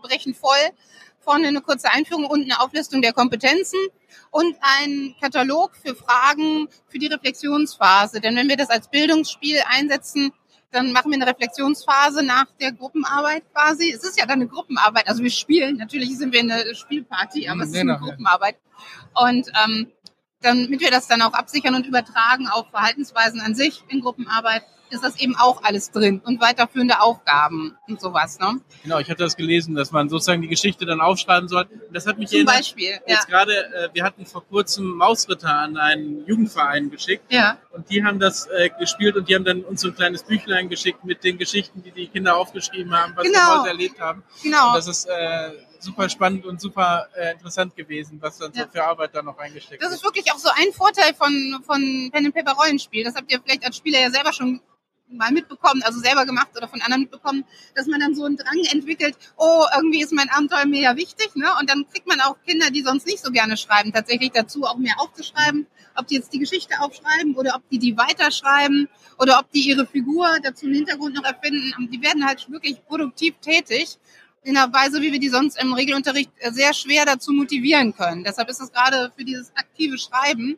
[0.02, 0.58] brechend voll.
[1.20, 3.80] Vorne eine kurze Einführung und eine Auflistung der Kompetenzen
[4.32, 8.22] und ein Katalog für Fragen für die Reflexionsphase.
[8.22, 10.32] Denn wenn wir das als Bildungsspiel einsetzen,
[10.72, 13.92] dann machen wir eine Reflexionsphase nach der Gruppenarbeit quasi.
[13.92, 17.64] Es ist ja dann eine Gruppenarbeit, also wir spielen, natürlich sind wir eine Spielparty, aber
[17.64, 17.98] es ist eine.
[17.98, 18.58] Gruppenarbeit.
[19.16, 19.92] Und ähm,
[20.42, 25.04] damit wir das dann auch absichern und übertragen auf Verhaltensweisen an sich in Gruppenarbeit, ist
[25.04, 28.40] das eben auch alles drin und weiterführende Aufgaben und sowas.
[28.40, 28.60] Ne?
[28.84, 31.64] Genau, ich hatte das gelesen, dass man sozusagen die Geschichte dann aufschreiben soll.
[31.88, 32.92] Und das hat mich Zum erinnert, Beispiel.
[32.92, 33.16] Ja.
[33.16, 37.32] jetzt gerade, äh, wir hatten vor kurzem Mausritter an einen Jugendverein geschickt.
[37.32, 40.24] ja, Und die haben das äh, gespielt und die haben dann uns so ein kleines
[40.24, 43.38] Büchlein geschickt mit den Geschichten, die die Kinder aufgeschrieben haben, was Genau.
[43.40, 44.24] sie heute erlebt haben.
[44.44, 44.70] genau.
[44.70, 48.68] Und das ist äh, super spannend und super äh, interessant gewesen, was dann so Ja.
[48.68, 52.26] für Arbeit da noch reingesteckt Das ist wirklich auch so ein Vorteil von, von Pen
[52.26, 53.04] and Paper Rollenspiel.
[53.06, 54.60] Das habt ihr vielleicht als Spieler ja selber schon
[55.12, 57.46] mal mitbekommen, also selber gemacht oder von anderen mitbekommen,
[57.76, 61.36] dass man dann so einen Drang entwickelt, oh, irgendwie ist mein Abenteuer mir ja wichtig,
[61.36, 61.48] ne?
[61.60, 64.78] Und dann kriegt man auch Kinder, die sonst nicht so gerne schreiben, tatsächlich dazu auch
[64.78, 69.52] mehr aufzuschreiben, ob die jetzt die Geschichte aufschreiben oder ob die die weiterschreiben oder ob
[69.52, 71.74] die ihre Figur dazu einen Hintergrund noch erfinden.
[71.78, 73.98] Und Die werden halt wirklich produktiv tätig
[74.44, 78.24] in einer Weise, wie wir die sonst im Regelunterricht sehr schwer dazu motivieren können.
[78.24, 80.58] Deshalb ist es gerade für dieses aktive Schreiben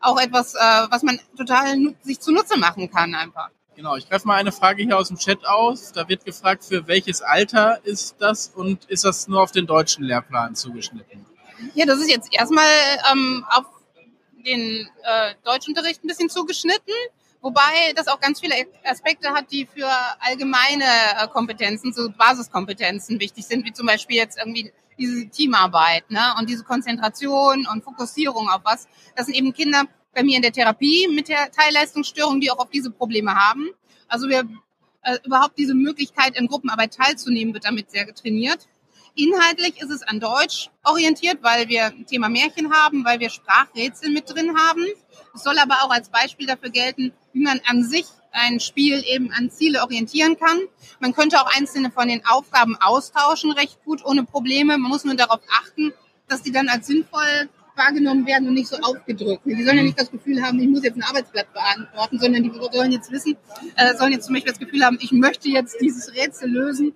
[0.00, 0.58] auch etwas, äh,
[0.90, 3.50] was man total sich zunutze machen kann einfach.
[3.80, 5.90] Genau, ich greife mal eine Frage hier aus dem Chat aus.
[5.92, 10.04] Da wird gefragt, für welches Alter ist das und ist das nur auf den deutschen
[10.04, 11.24] Lehrplan zugeschnitten?
[11.72, 12.68] Ja, das ist jetzt erstmal
[13.10, 13.64] ähm, auf
[14.44, 16.92] den äh, Deutschunterricht ein bisschen zugeschnitten,
[17.40, 18.54] wobei das auch ganz viele
[18.84, 20.84] Aspekte hat, die für allgemeine
[21.18, 26.34] äh, Kompetenzen, so Basiskompetenzen wichtig sind, wie zum Beispiel jetzt irgendwie diese Teamarbeit ne?
[26.38, 28.88] und diese Konzentration und Fokussierung auf was.
[29.16, 32.70] Das sind eben Kinder bei mir in der Therapie mit der Teilleistungsstörung, die auch auf
[32.70, 33.70] diese Probleme haben.
[34.08, 34.48] Also wir
[35.02, 38.68] äh, überhaupt diese Möglichkeit in Gruppenarbeit teilzunehmen, wird damit sehr trainiert.
[39.14, 44.30] Inhaltlich ist es an Deutsch orientiert, weil wir Thema Märchen haben, weil wir Sprachrätsel mit
[44.30, 44.84] drin haben.
[45.34, 49.32] Es soll aber auch als Beispiel dafür gelten, wie man an sich ein Spiel eben
[49.32, 50.60] an Ziele orientieren kann.
[51.00, 54.78] Man könnte auch einzelne von den Aufgaben austauschen, recht gut, ohne Probleme.
[54.78, 55.92] Man muss nur darauf achten,
[56.28, 57.48] dass die dann als sinnvoll
[57.80, 59.42] wahrgenommen werden und nicht so aufgedrückt.
[59.44, 62.52] Die sollen ja nicht das Gefühl haben, ich muss jetzt ein Arbeitsblatt beantworten, sondern die
[62.72, 63.36] sollen jetzt wissen,
[63.76, 66.94] äh, sollen jetzt zum Beispiel das Gefühl haben, ich möchte jetzt dieses Rätsel lösen,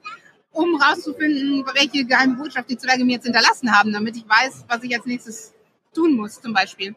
[0.52, 4.82] um rauszufinden, welche geheime Botschaft die Zwerge mir jetzt hinterlassen haben, damit ich weiß, was
[4.82, 5.54] ich als nächstes
[5.94, 6.94] tun muss, zum Beispiel.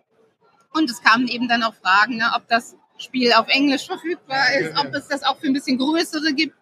[0.74, 4.78] Und es kamen eben dann auch Fragen, ne, ob das Spiel auf Englisch verfügbar ist,
[4.78, 6.56] ob es das auch für ein bisschen größere gibt.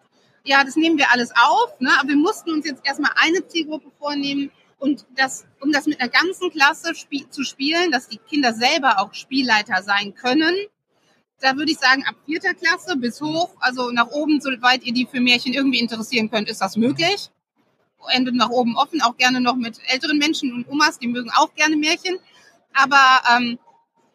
[0.44, 1.90] Ja, das nehmen wir alles auf, ne?
[1.98, 4.52] aber wir mussten uns jetzt erstmal eine Zielgruppe vornehmen
[4.86, 9.00] und das, um das mit einer ganzen Klasse spie zu spielen, dass die Kinder selber
[9.00, 10.54] auch Spielleiter sein können.
[11.40, 15.06] Da würde ich sagen, ab vierter Klasse bis hoch, also nach oben, soweit ihr die
[15.06, 17.30] für Märchen irgendwie interessieren könnt, ist das möglich.
[18.08, 21.52] Endet nach oben offen, auch gerne noch mit älteren Menschen und Omas, die mögen auch
[21.54, 22.18] gerne Märchen.
[22.72, 23.58] Aber ähm,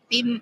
[0.09, 0.41] eben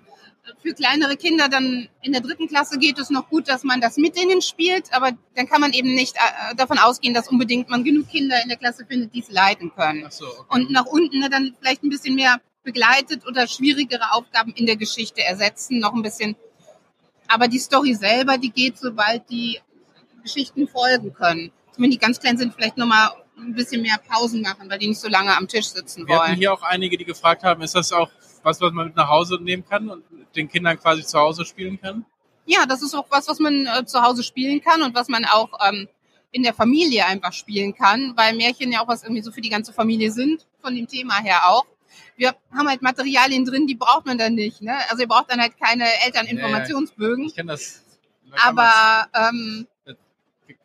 [0.62, 3.96] für kleinere Kinder dann in der dritten Klasse geht es noch gut, dass man das
[3.96, 7.84] mit denen spielt, aber dann kann man eben nicht äh, davon ausgehen, dass unbedingt man
[7.84, 10.06] genug Kinder in der Klasse findet, die es leiten können.
[10.10, 10.44] So, okay.
[10.48, 14.76] Und nach unten ne, dann vielleicht ein bisschen mehr begleitet oder schwierigere Aufgaben in der
[14.76, 16.36] Geschichte ersetzen, noch ein bisschen.
[17.28, 19.60] Aber die Story selber, die geht, sobald die
[20.22, 21.52] Geschichten folgen können.
[21.76, 25.00] Wenn die ganz klein sind, vielleicht nochmal ein bisschen mehr Pausen machen, weil die nicht
[25.00, 26.38] so lange am Tisch sitzen Wir hatten wollen.
[26.38, 28.10] hier auch einige, die gefragt haben, ist das auch
[28.42, 30.04] was, was man mit nach Hause nehmen kann und
[30.36, 32.04] den Kindern quasi zu Hause spielen kann?
[32.46, 35.24] Ja, das ist auch was, was man äh, zu Hause spielen kann und was man
[35.24, 35.88] auch ähm,
[36.32, 39.50] in der Familie einfach spielen kann, weil Märchen ja auch was irgendwie so für die
[39.50, 41.66] ganze Familie sind, von dem Thema her auch.
[42.16, 44.62] Wir haben halt Materialien drin, die braucht man dann nicht.
[44.62, 44.74] Ne?
[44.88, 47.26] Also ihr braucht dann halt keine Elterninformationsbögen.
[47.26, 47.82] Ich kenne das.
[48.44, 49.66] Aber ähm,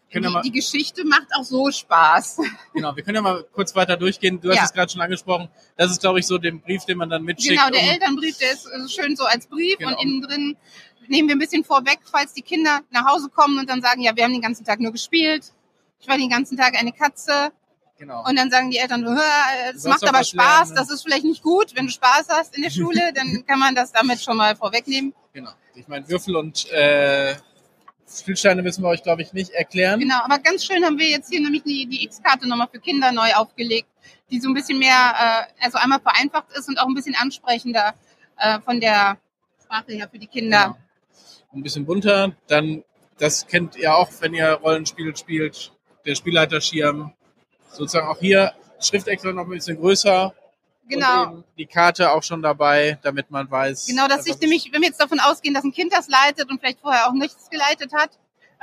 [0.10, 2.38] ja mal, die, die Geschichte macht auch so Spaß.
[2.74, 4.40] genau, wir können ja mal kurz weiter durchgehen.
[4.40, 4.64] Du hast Ja.
[4.64, 5.50] es gerade schon angesprochen.
[5.78, 7.58] Das ist, glaube ich, so den Brief, den man dann mitschickt.
[7.58, 9.92] Genau, der um, Elternbrief, der ist äh, schön so als Brief Genau.
[9.92, 10.58] und innen drin
[11.08, 14.16] nehmen wir ein bisschen vorweg, falls die Kinder nach Hause kommen und dann sagen, ja,
[14.16, 15.52] wir haben den ganzen Tag nur gespielt.
[16.00, 17.52] Ich war den ganzen Tag eine Katze.
[17.98, 18.28] Genau.
[18.28, 19.22] Und dann sagen die Eltern, "Hör,
[19.74, 21.76] es macht aber Spaß, lernen, ne?" das ist vielleicht nicht gut.
[21.76, 25.14] Wenn du Spaß hast in der Schule, dann kann man das damit schon mal vorwegnehmen.
[25.32, 25.52] genau.
[25.76, 27.36] Ich meine, Würfel und äh,
[28.08, 30.00] Spielsteine müssen wir euch, glaube ich, nicht erklären.
[30.00, 33.12] Genau, aber ganz schön haben wir jetzt hier nämlich die, die X-Karte nochmal für Kinder
[33.12, 33.88] neu aufgelegt,
[34.30, 37.94] die so ein bisschen mehr, äh, also einmal vereinfacht ist und auch ein bisschen ansprechender
[38.38, 39.18] äh, von der
[39.64, 40.64] Sprache her für die Kinder.
[40.64, 40.78] Genau.
[41.54, 42.36] Ein bisschen bunter.
[42.48, 42.84] Dann,
[43.18, 45.72] das kennt ihr auch, wenn ihr Rollenspiel spielt,
[46.06, 47.14] der Spielleiterschirm.
[47.70, 50.34] Sozusagen auch hier Schrift extra noch ein bisschen größer.
[50.88, 51.44] Genau.
[51.58, 53.88] Die Karte auch schon dabei, damit man weiß.
[53.88, 56.50] Genau, dass sich was nämlich, wenn wir jetzt davon ausgehen, dass ein Kind das leitet
[56.50, 58.12] und vielleicht vorher auch nichts geleitet hat,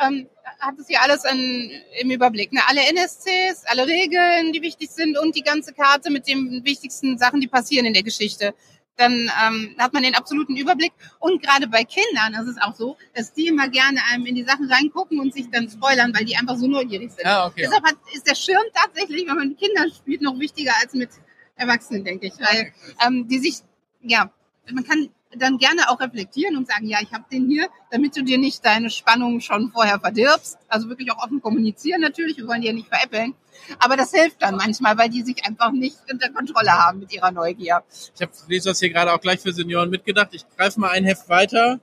[0.01, 0.29] ähm,
[0.61, 1.71] hat es hier alles in,
[2.01, 2.53] im Überblick.
[2.53, 2.61] Ne?
[2.67, 7.41] Alle NSCs, alle Regeln, die wichtig sind und die ganze Karte mit den wichtigsten Sachen,
[7.41, 8.55] die passieren in der Geschichte.
[8.97, 10.93] Dann ähm, hat man den absoluten Überblick.
[11.19, 14.45] Und gerade bei Kindern ist es auch so, dass die immer gerne einem in die
[14.45, 17.27] Sachen reingucken und sich dann spoilern, weil die einfach so neugierig sind.
[17.27, 17.63] Ah, okay.
[17.65, 21.11] Deshalb hat, ist der Schirm tatsächlich, wenn man mit Kindern spielt, noch wichtiger als mit
[21.57, 22.35] Erwachsenen, denke ich.
[22.39, 22.73] Weil
[23.07, 23.61] ähm, die sich,
[24.03, 24.31] ja,
[24.71, 28.23] man kann dann gerne auch reflektieren und sagen, ja, ich habe den hier, damit du
[28.23, 30.59] dir nicht deine Spannung schon vorher verdirbst.
[30.69, 33.35] Also wirklich auch offen kommunizieren natürlich, wir wollen ja nicht veräppeln.
[33.79, 37.31] Aber das hilft dann manchmal, weil die sich einfach nicht unter Kontrolle haben mit ihrer
[37.31, 37.83] Neugier.
[38.15, 40.29] Ich habe das hier gerade auch gleich für Senioren mitgedacht.
[40.33, 41.81] Ich greife mal ein Heft weiter,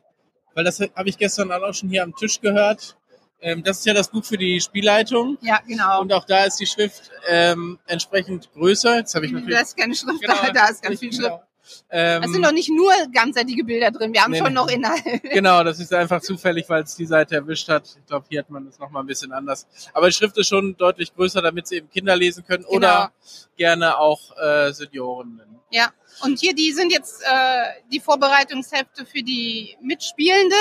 [0.54, 2.98] weil das habe ich gestern auch schon hier am Tisch gehört.
[3.42, 5.38] Ähm, das ist ja das Buch für die Spielleitung.
[5.42, 6.02] Ja, genau.
[6.02, 8.98] Und auch da ist die Schrift ähm, entsprechend größer.
[8.98, 9.56] Jetzt habe ich natürlich.
[9.56, 11.28] da ist keine Schrift, Genau, da, da ist ganz viel genau.
[11.28, 11.44] Schrift.
[11.92, 14.54] Ähm, Es sind doch nicht nur ganzseitige Bilder drin, wir haben Nee, schon nee.
[14.54, 15.04] noch Inhalt.
[15.24, 17.84] Genau, das ist einfach zufällig, weil es die Seite erwischt hat.
[18.00, 19.68] Ich glaube, hier hat man das nochmal ein bisschen anders.
[19.94, 22.76] Aber die Schrift ist schon deutlich größer, damit sie eben Kinder lesen können Genau.
[22.76, 23.12] oder
[23.56, 25.42] gerne auch äh, Senioren.
[25.72, 25.92] Ja,
[26.22, 30.58] und hier, die sind jetzt äh, die Vorbereitungshefte für die Mitspielenden.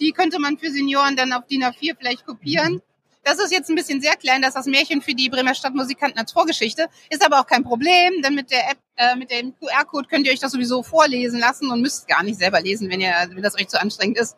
[0.00, 2.82] Die könnte man für Senioren dann auf DIN A4 vielleicht kopieren.
[3.24, 6.18] Das ist jetzt ein bisschen sehr klein, das ist das Märchen für die Bremer Stadtmusikanten
[6.18, 6.88] als Vorgeschichte.
[7.10, 10.32] Ist aber auch kein Problem, denn mit der App, äh, mit dem QR-Code könnt ihr
[10.32, 13.54] euch das sowieso vorlesen lassen und müsst gar nicht selber lesen, wenn ihr, wenn das
[13.56, 14.34] euch zu anstrengend ist.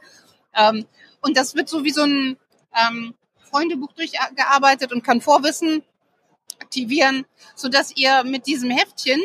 [0.56, 0.86] Ähm,
[1.20, 2.36] und das wird so wie so ein
[2.74, 3.14] ähm,
[3.48, 5.84] Freundebuch durchgearbeitet und kann Vorwissen
[6.58, 9.20] aktivieren, sodass ihr mit diesem Heftchen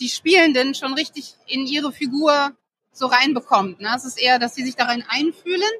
[0.00, 2.52] die Spielenden schon richtig in ihre Figur
[2.92, 3.80] so reinbekommt.
[3.80, 3.92] Ne?
[3.94, 5.70] Es ist eher, dass sie sich darin einfühlen.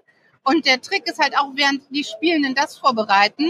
[0.43, 3.49] Und der Trick ist halt auch, während die Spielenden das vorbereiten,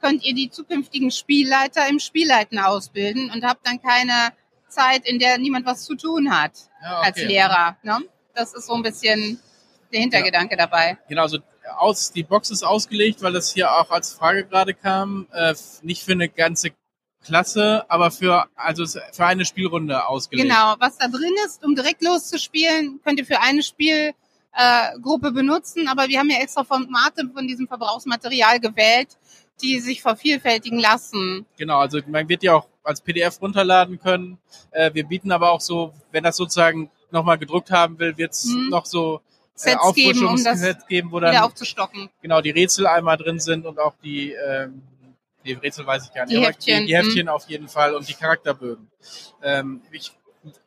[0.00, 4.32] könnt ihr die zukünftigen Spielleiter im Spielleiten ausbilden und habt dann keine
[4.68, 7.76] Zeit, in der niemand was zu tun hat Ja, als Lehrer.
[7.82, 7.98] Ne?
[8.34, 9.40] Das ist so ein bisschen
[9.92, 10.98] der Hintergedanke dabei.
[11.08, 11.38] Genau, so
[11.76, 16.02] aus, die Box ist ausgelegt, weil das hier auch als Frage gerade kam, äh, nicht
[16.02, 16.70] für eine ganze
[17.24, 20.48] Klasse, aber für, also für eine Spielrunde ausgelegt.
[20.48, 24.14] Genau, was da drin ist, um direkt loszuspielen, könnt ihr für eine Spielrunde
[24.54, 29.16] äh, benutzen, aber wir haben ja extra Formate von diesem Verbrauchsmaterial gewählt,
[29.62, 31.46] die sich vervielfältigen lassen.
[31.56, 34.38] Genau, also man wird ja auch als PDF runterladen können.
[34.72, 38.46] Äh, wir bieten aber auch so, wenn das sozusagen nochmal gedruckt haben will, wird es
[38.46, 38.70] Mhm.
[38.70, 39.20] noch so äh,
[39.54, 40.36] Sets geben, um
[40.88, 42.08] geben, wo wieder dann aufzustocken.
[42.20, 44.82] genau die Rätsel einmal drin sind und auch die, ähm,
[45.44, 48.08] die Rätsel weiß ich gar nicht, Die aber Heftchen, die, Heftchen auf jeden Fall und
[48.08, 48.90] die Charakterbögen.
[49.42, 50.12] Ähm, ich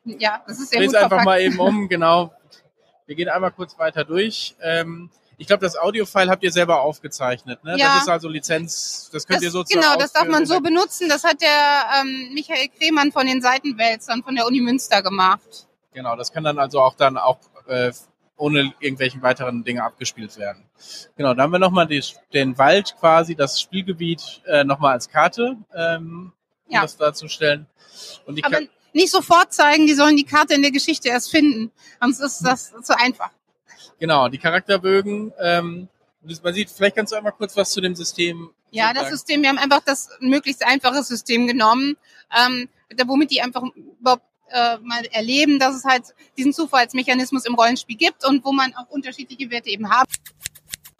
[0.04, 1.24] Ja, das ist sehr drehe gut es einfach verpackt.
[1.26, 2.32] mal eben um, genau.
[3.06, 4.56] Wir gehen einmal kurz weiter durch.
[4.60, 7.62] Ähm, ich glaube, das Audiofile habt ihr selber aufgezeichnet.
[7.62, 7.76] Ne?
[7.78, 7.94] Ja.
[7.94, 11.08] Das ist also Lizenz, das könnt Das, ihr sozusagen genau, das darf man so benutzen.
[11.08, 15.68] Das hat der ähm, Michael Kremann von den Seitenwälzern von der Uni Münster gemacht.
[15.92, 17.92] Genau, das kann dann also auch dann auch äh,
[18.36, 20.64] ohne irgendwelchen weiteren Dinge abgespielt werden.
[21.16, 26.32] Genau, dann haben wir nochmal den Wald quasi, das Spielgebiet äh, nochmal als Karte, ähm,
[26.66, 26.82] um Ja.
[26.82, 27.66] das darzustellen.
[28.26, 31.30] Und die Aber Ka- nicht sofort zeigen, die sollen die Karte in der Geschichte erst
[31.30, 31.70] finden.
[32.00, 33.30] Sonst ist das zu einfach.
[33.98, 35.32] genau, die Charakterbögen.
[35.40, 35.88] Ähm,
[36.42, 39.10] man sieht, vielleicht kannst du einmal kurz was zu dem System Ja, so das.
[39.10, 41.96] System, wir haben einfach das möglichst einfache System genommen,
[42.36, 43.62] ähm, da- womit die einfach
[44.00, 48.74] überhaupt äh, mal erleben, dass es halt diesen Zufallsmechanismus im Rollenspiel gibt und wo man
[48.74, 50.10] auch unterschiedliche Werte eben haben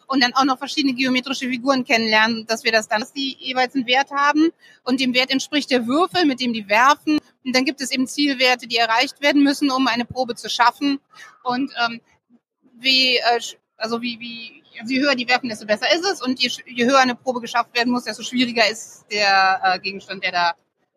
[0.07, 3.75] und dann auch noch verschiedene geometrische Figuren kennenlernen, dass wir das dann, dass die jeweils
[3.75, 4.49] einen Wert haben
[4.83, 7.19] und dem Wert entspricht der Würfel, mit dem die werfen.
[7.45, 10.99] Und dann gibt es eben Zielwerte, die erreicht werden müssen, um eine Probe zu schaffen.
[11.43, 12.01] Und ähm,
[12.79, 13.39] wie, äh,
[13.75, 16.21] also wie, wie, je höher die werfen, desto besser ist es.
[16.21, 20.23] Und je, je höher eine Probe geschafft werden muss, desto schwieriger ist der äh, Gegenstand,
[20.23, 20.53] der da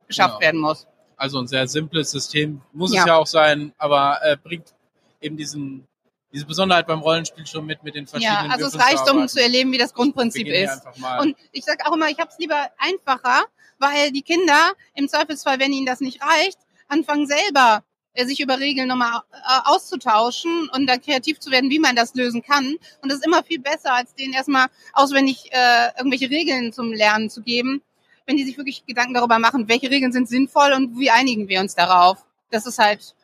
[0.07, 0.40] geschafft Genau.
[0.40, 0.86] werden muss.
[1.20, 3.00] Also ein sehr simples System, muss Ja.
[3.00, 4.72] es ja auch sein, aber äh, bringt
[5.20, 5.86] eben diesen,
[6.32, 9.38] diese Besonderheit beim Rollenspiel schon mit, mit den Ja, verschiedenen also es reicht, um zu
[9.38, 10.80] erleben, wie das Grundprinzip ist.
[11.20, 13.44] Und ich sage auch immer, ich habe es lieber einfacher,
[13.78, 16.58] weil die Kinder im Zweifelsfall, wenn ihnen das nicht reicht,
[16.88, 21.78] anfangen selber äh, sich über Regeln nochmal äh, auszutauschen und da kreativ zu werden, wie
[21.80, 22.76] man das lösen kann.
[23.02, 27.28] Und das ist immer viel besser, als denen erstmal auswendig äh, irgendwelche Regeln zum Lernen
[27.28, 27.82] zu geben,
[28.30, 31.58] wenn die sich wirklich Gedanken darüber machen, welche Regeln sind sinnvoll und wie einigen wir
[31.60, 32.24] uns darauf.
[32.50, 33.16] Das ist halt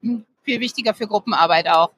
[0.00, 1.90] viel wichtiger für Gruppenarbeit auch.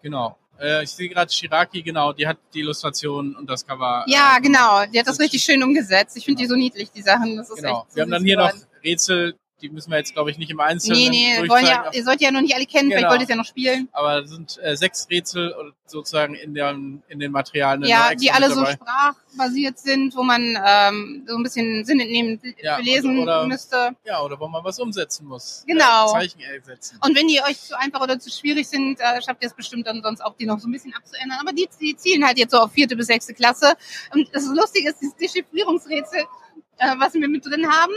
[0.00, 0.38] Genau.
[0.60, 4.04] Äh, ich sehe gerade Shiraki, genau, die hat die Illustration und das Cover.
[4.06, 4.86] Ja, äh, genau.
[4.86, 6.16] Die hat das richtig schön umgesetzt.
[6.16, 7.36] Ich finde die so niedlich, die Sachen.
[7.36, 7.80] Das ist Genau.
[7.80, 8.66] echt so Wir haben dann hier noch geworden.
[8.84, 12.04] Rätsel, die müssen wir jetzt, glaube ich, nicht im Einzelnen Nee, nee, wollen ja, ihr
[12.04, 13.10] sollt ja noch nicht alle kennen, vielleicht Genau.
[13.10, 13.88] wollt ihr es ja noch spielen.
[13.92, 17.88] aber es sind äh, sechs Rätsel sozusagen in, den, in den Materialien.
[17.88, 22.78] ja, die alle so sprachbasiert sind, wo man ähm, so ein bisschen Sinn entnehmen Ja,
[22.78, 23.94] lesen oder- oder- müsste.
[24.04, 25.62] Ja, oder wo man was umsetzen muss.
[25.66, 26.08] Genau.
[26.08, 26.98] Äh, Zeichen ersetzen.
[27.04, 29.86] Und wenn die euch zu einfach oder zu schwierig sind, äh, schafft ihr es bestimmt
[29.86, 31.38] dann sonst auch, die noch so ein bisschen abzuändern.
[31.40, 33.74] Aber die, die zielen halt jetzt so auf vierte bis sechste Klasse.
[34.12, 36.20] Und das Lustige ist, dieses Dechiffrierungsrätsel,
[36.78, 37.92] äh, was wir mit drin haben,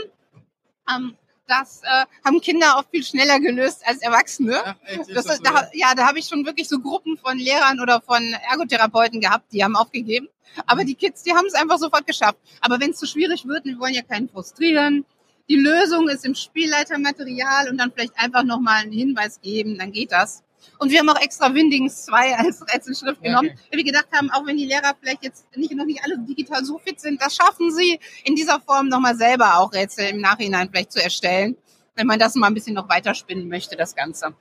[0.94, 1.16] ähm,
[1.48, 4.60] das äh, haben Kinder auch viel schneller gelöst als Erwachsene.
[4.64, 5.42] Ach, echt, Das, das so?
[5.42, 9.52] da, ja, da habe ich schon wirklich so Gruppen von Lehrern oder von Ergotherapeuten gehabt,
[9.52, 10.28] die haben aufgegeben.
[10.66, 12.38] Aber die Kids, die haben es einfach sofort geschafft.
[12.60, 15.04] Aber wenn es zu schwierig wird, wir wollen ja keinen frustrieren.
[15.48, 20.12] Die Lösung ist im Spielleitermaterial und dann vielleicht einfach nochmal einen Hinweis geben, dann geht
[20.12, 20.42] das.
[20.78, 23.58] Und wir haben auch extra Windings 2 als Rätselschrift genommen, okay.
[23.70, 26.64] weil wir gedacht haben, auch wenn die Lehrer vielleicht jetzt nicht, noch nicht alle digital
[26.64, 30.68] so fit sind, das schaffen sie in dieser Form nochmal selber auch Rätsel im Nachhinein
[30.70, 31.56] vielleicht zu erstellen,
[31.96, 34.34] wenn man das mal ein bisschen noch weiterspinnen möchte, das Ganze.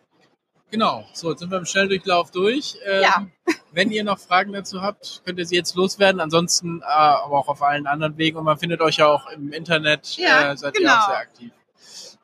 [0.69, 2.77] Genau, so, jetzt sind wir im Schnelldurchlauf durch.
[2.85, 3.27] Ähm, Ja.
[3.71, 6.19] Wenn ihr noch Fragen dazu habt, könnt ihr sie jetzt loswerden.
[6.19, 8.37] Ansonsten äh, aber auch auf allen anderen Wegen.
[8.37, 10.95] Und man findet euch ja auch im Internet, Ja, äh, seid ihr genau.
[10.95, 11.51] auch sehr aktiv.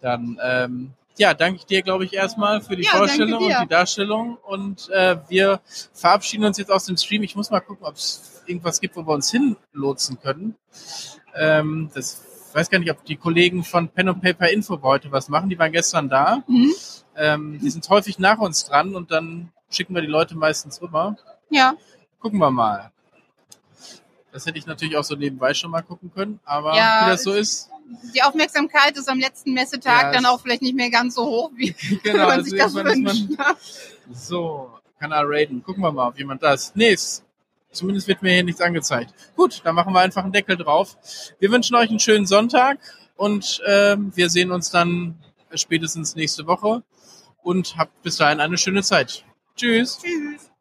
[0.01, 3.67] Dann, ähm, ja, danke ich dir, glaube ich, erstmal für die Ja, Vorstellung und die
[3.67, 4.37] Darstellung.
[4.43, 5.61] Und äh, wir
[5.93, 7.23] verabschieden uns jetzt aus dem Stream.
[7.23, 10.55] Ich muss mal gucken, ob es irgendwas gibt, wo wir uns hinlotsen können.
[11.35, 12.21] Ähm, das
[12.53, 15.49] weiß gar nicht, ob die Kollegen von Pen and Paper Info heute was machen.
[15.49, 16.43] Die waren gestern da.
[16.47, 16.73] Mhm.
[17.15, 21.15] Ähm, die sind häufig nach uns dran und dann schicken wir die Leute meistens rüber.
[21.49, 21.75] Ja,
[22.19, 22.89] Gucken wir mal.
[24.31, 27.23] Das hätte ich natürlich auch so nebenbei schon mal gucken können, aber Ja, wie das
[27.23, 27.69] so ist,
[28.13, 31.51] die Aufmerksamkeit ist am letzten Messetag Ja, dann auch vielleicht nicht mehr ganz so hoch,
[31.55, 33.29] wie genau, man also sich das wünscht.
[33.37, 33.55] man,
[34.13, 35.63] so, kann er raiden.
[35.63, 36.75] Gucken wir mal, ob jemand da ist.
[36.75, 36.95] Nee,
[37.71, 39.13] zumindest wird mir hier nichts angezeigt.
[39.35, 40.97] Gut, dann machen wir einfach einen Deckel drauf.
[41.39, 42.79] Wir wünschen euch einen schönen Sonntag
[43.15, 45.17] und ähm, wir sehen uns dann
[45.53, 46.83] spätestens nächste Woche
[47.41, 49.23] und habt bis dahin eine schöne Zeit.
[49.55, 49.99] Tschüss.
[50.01, 50.52] Tschüss.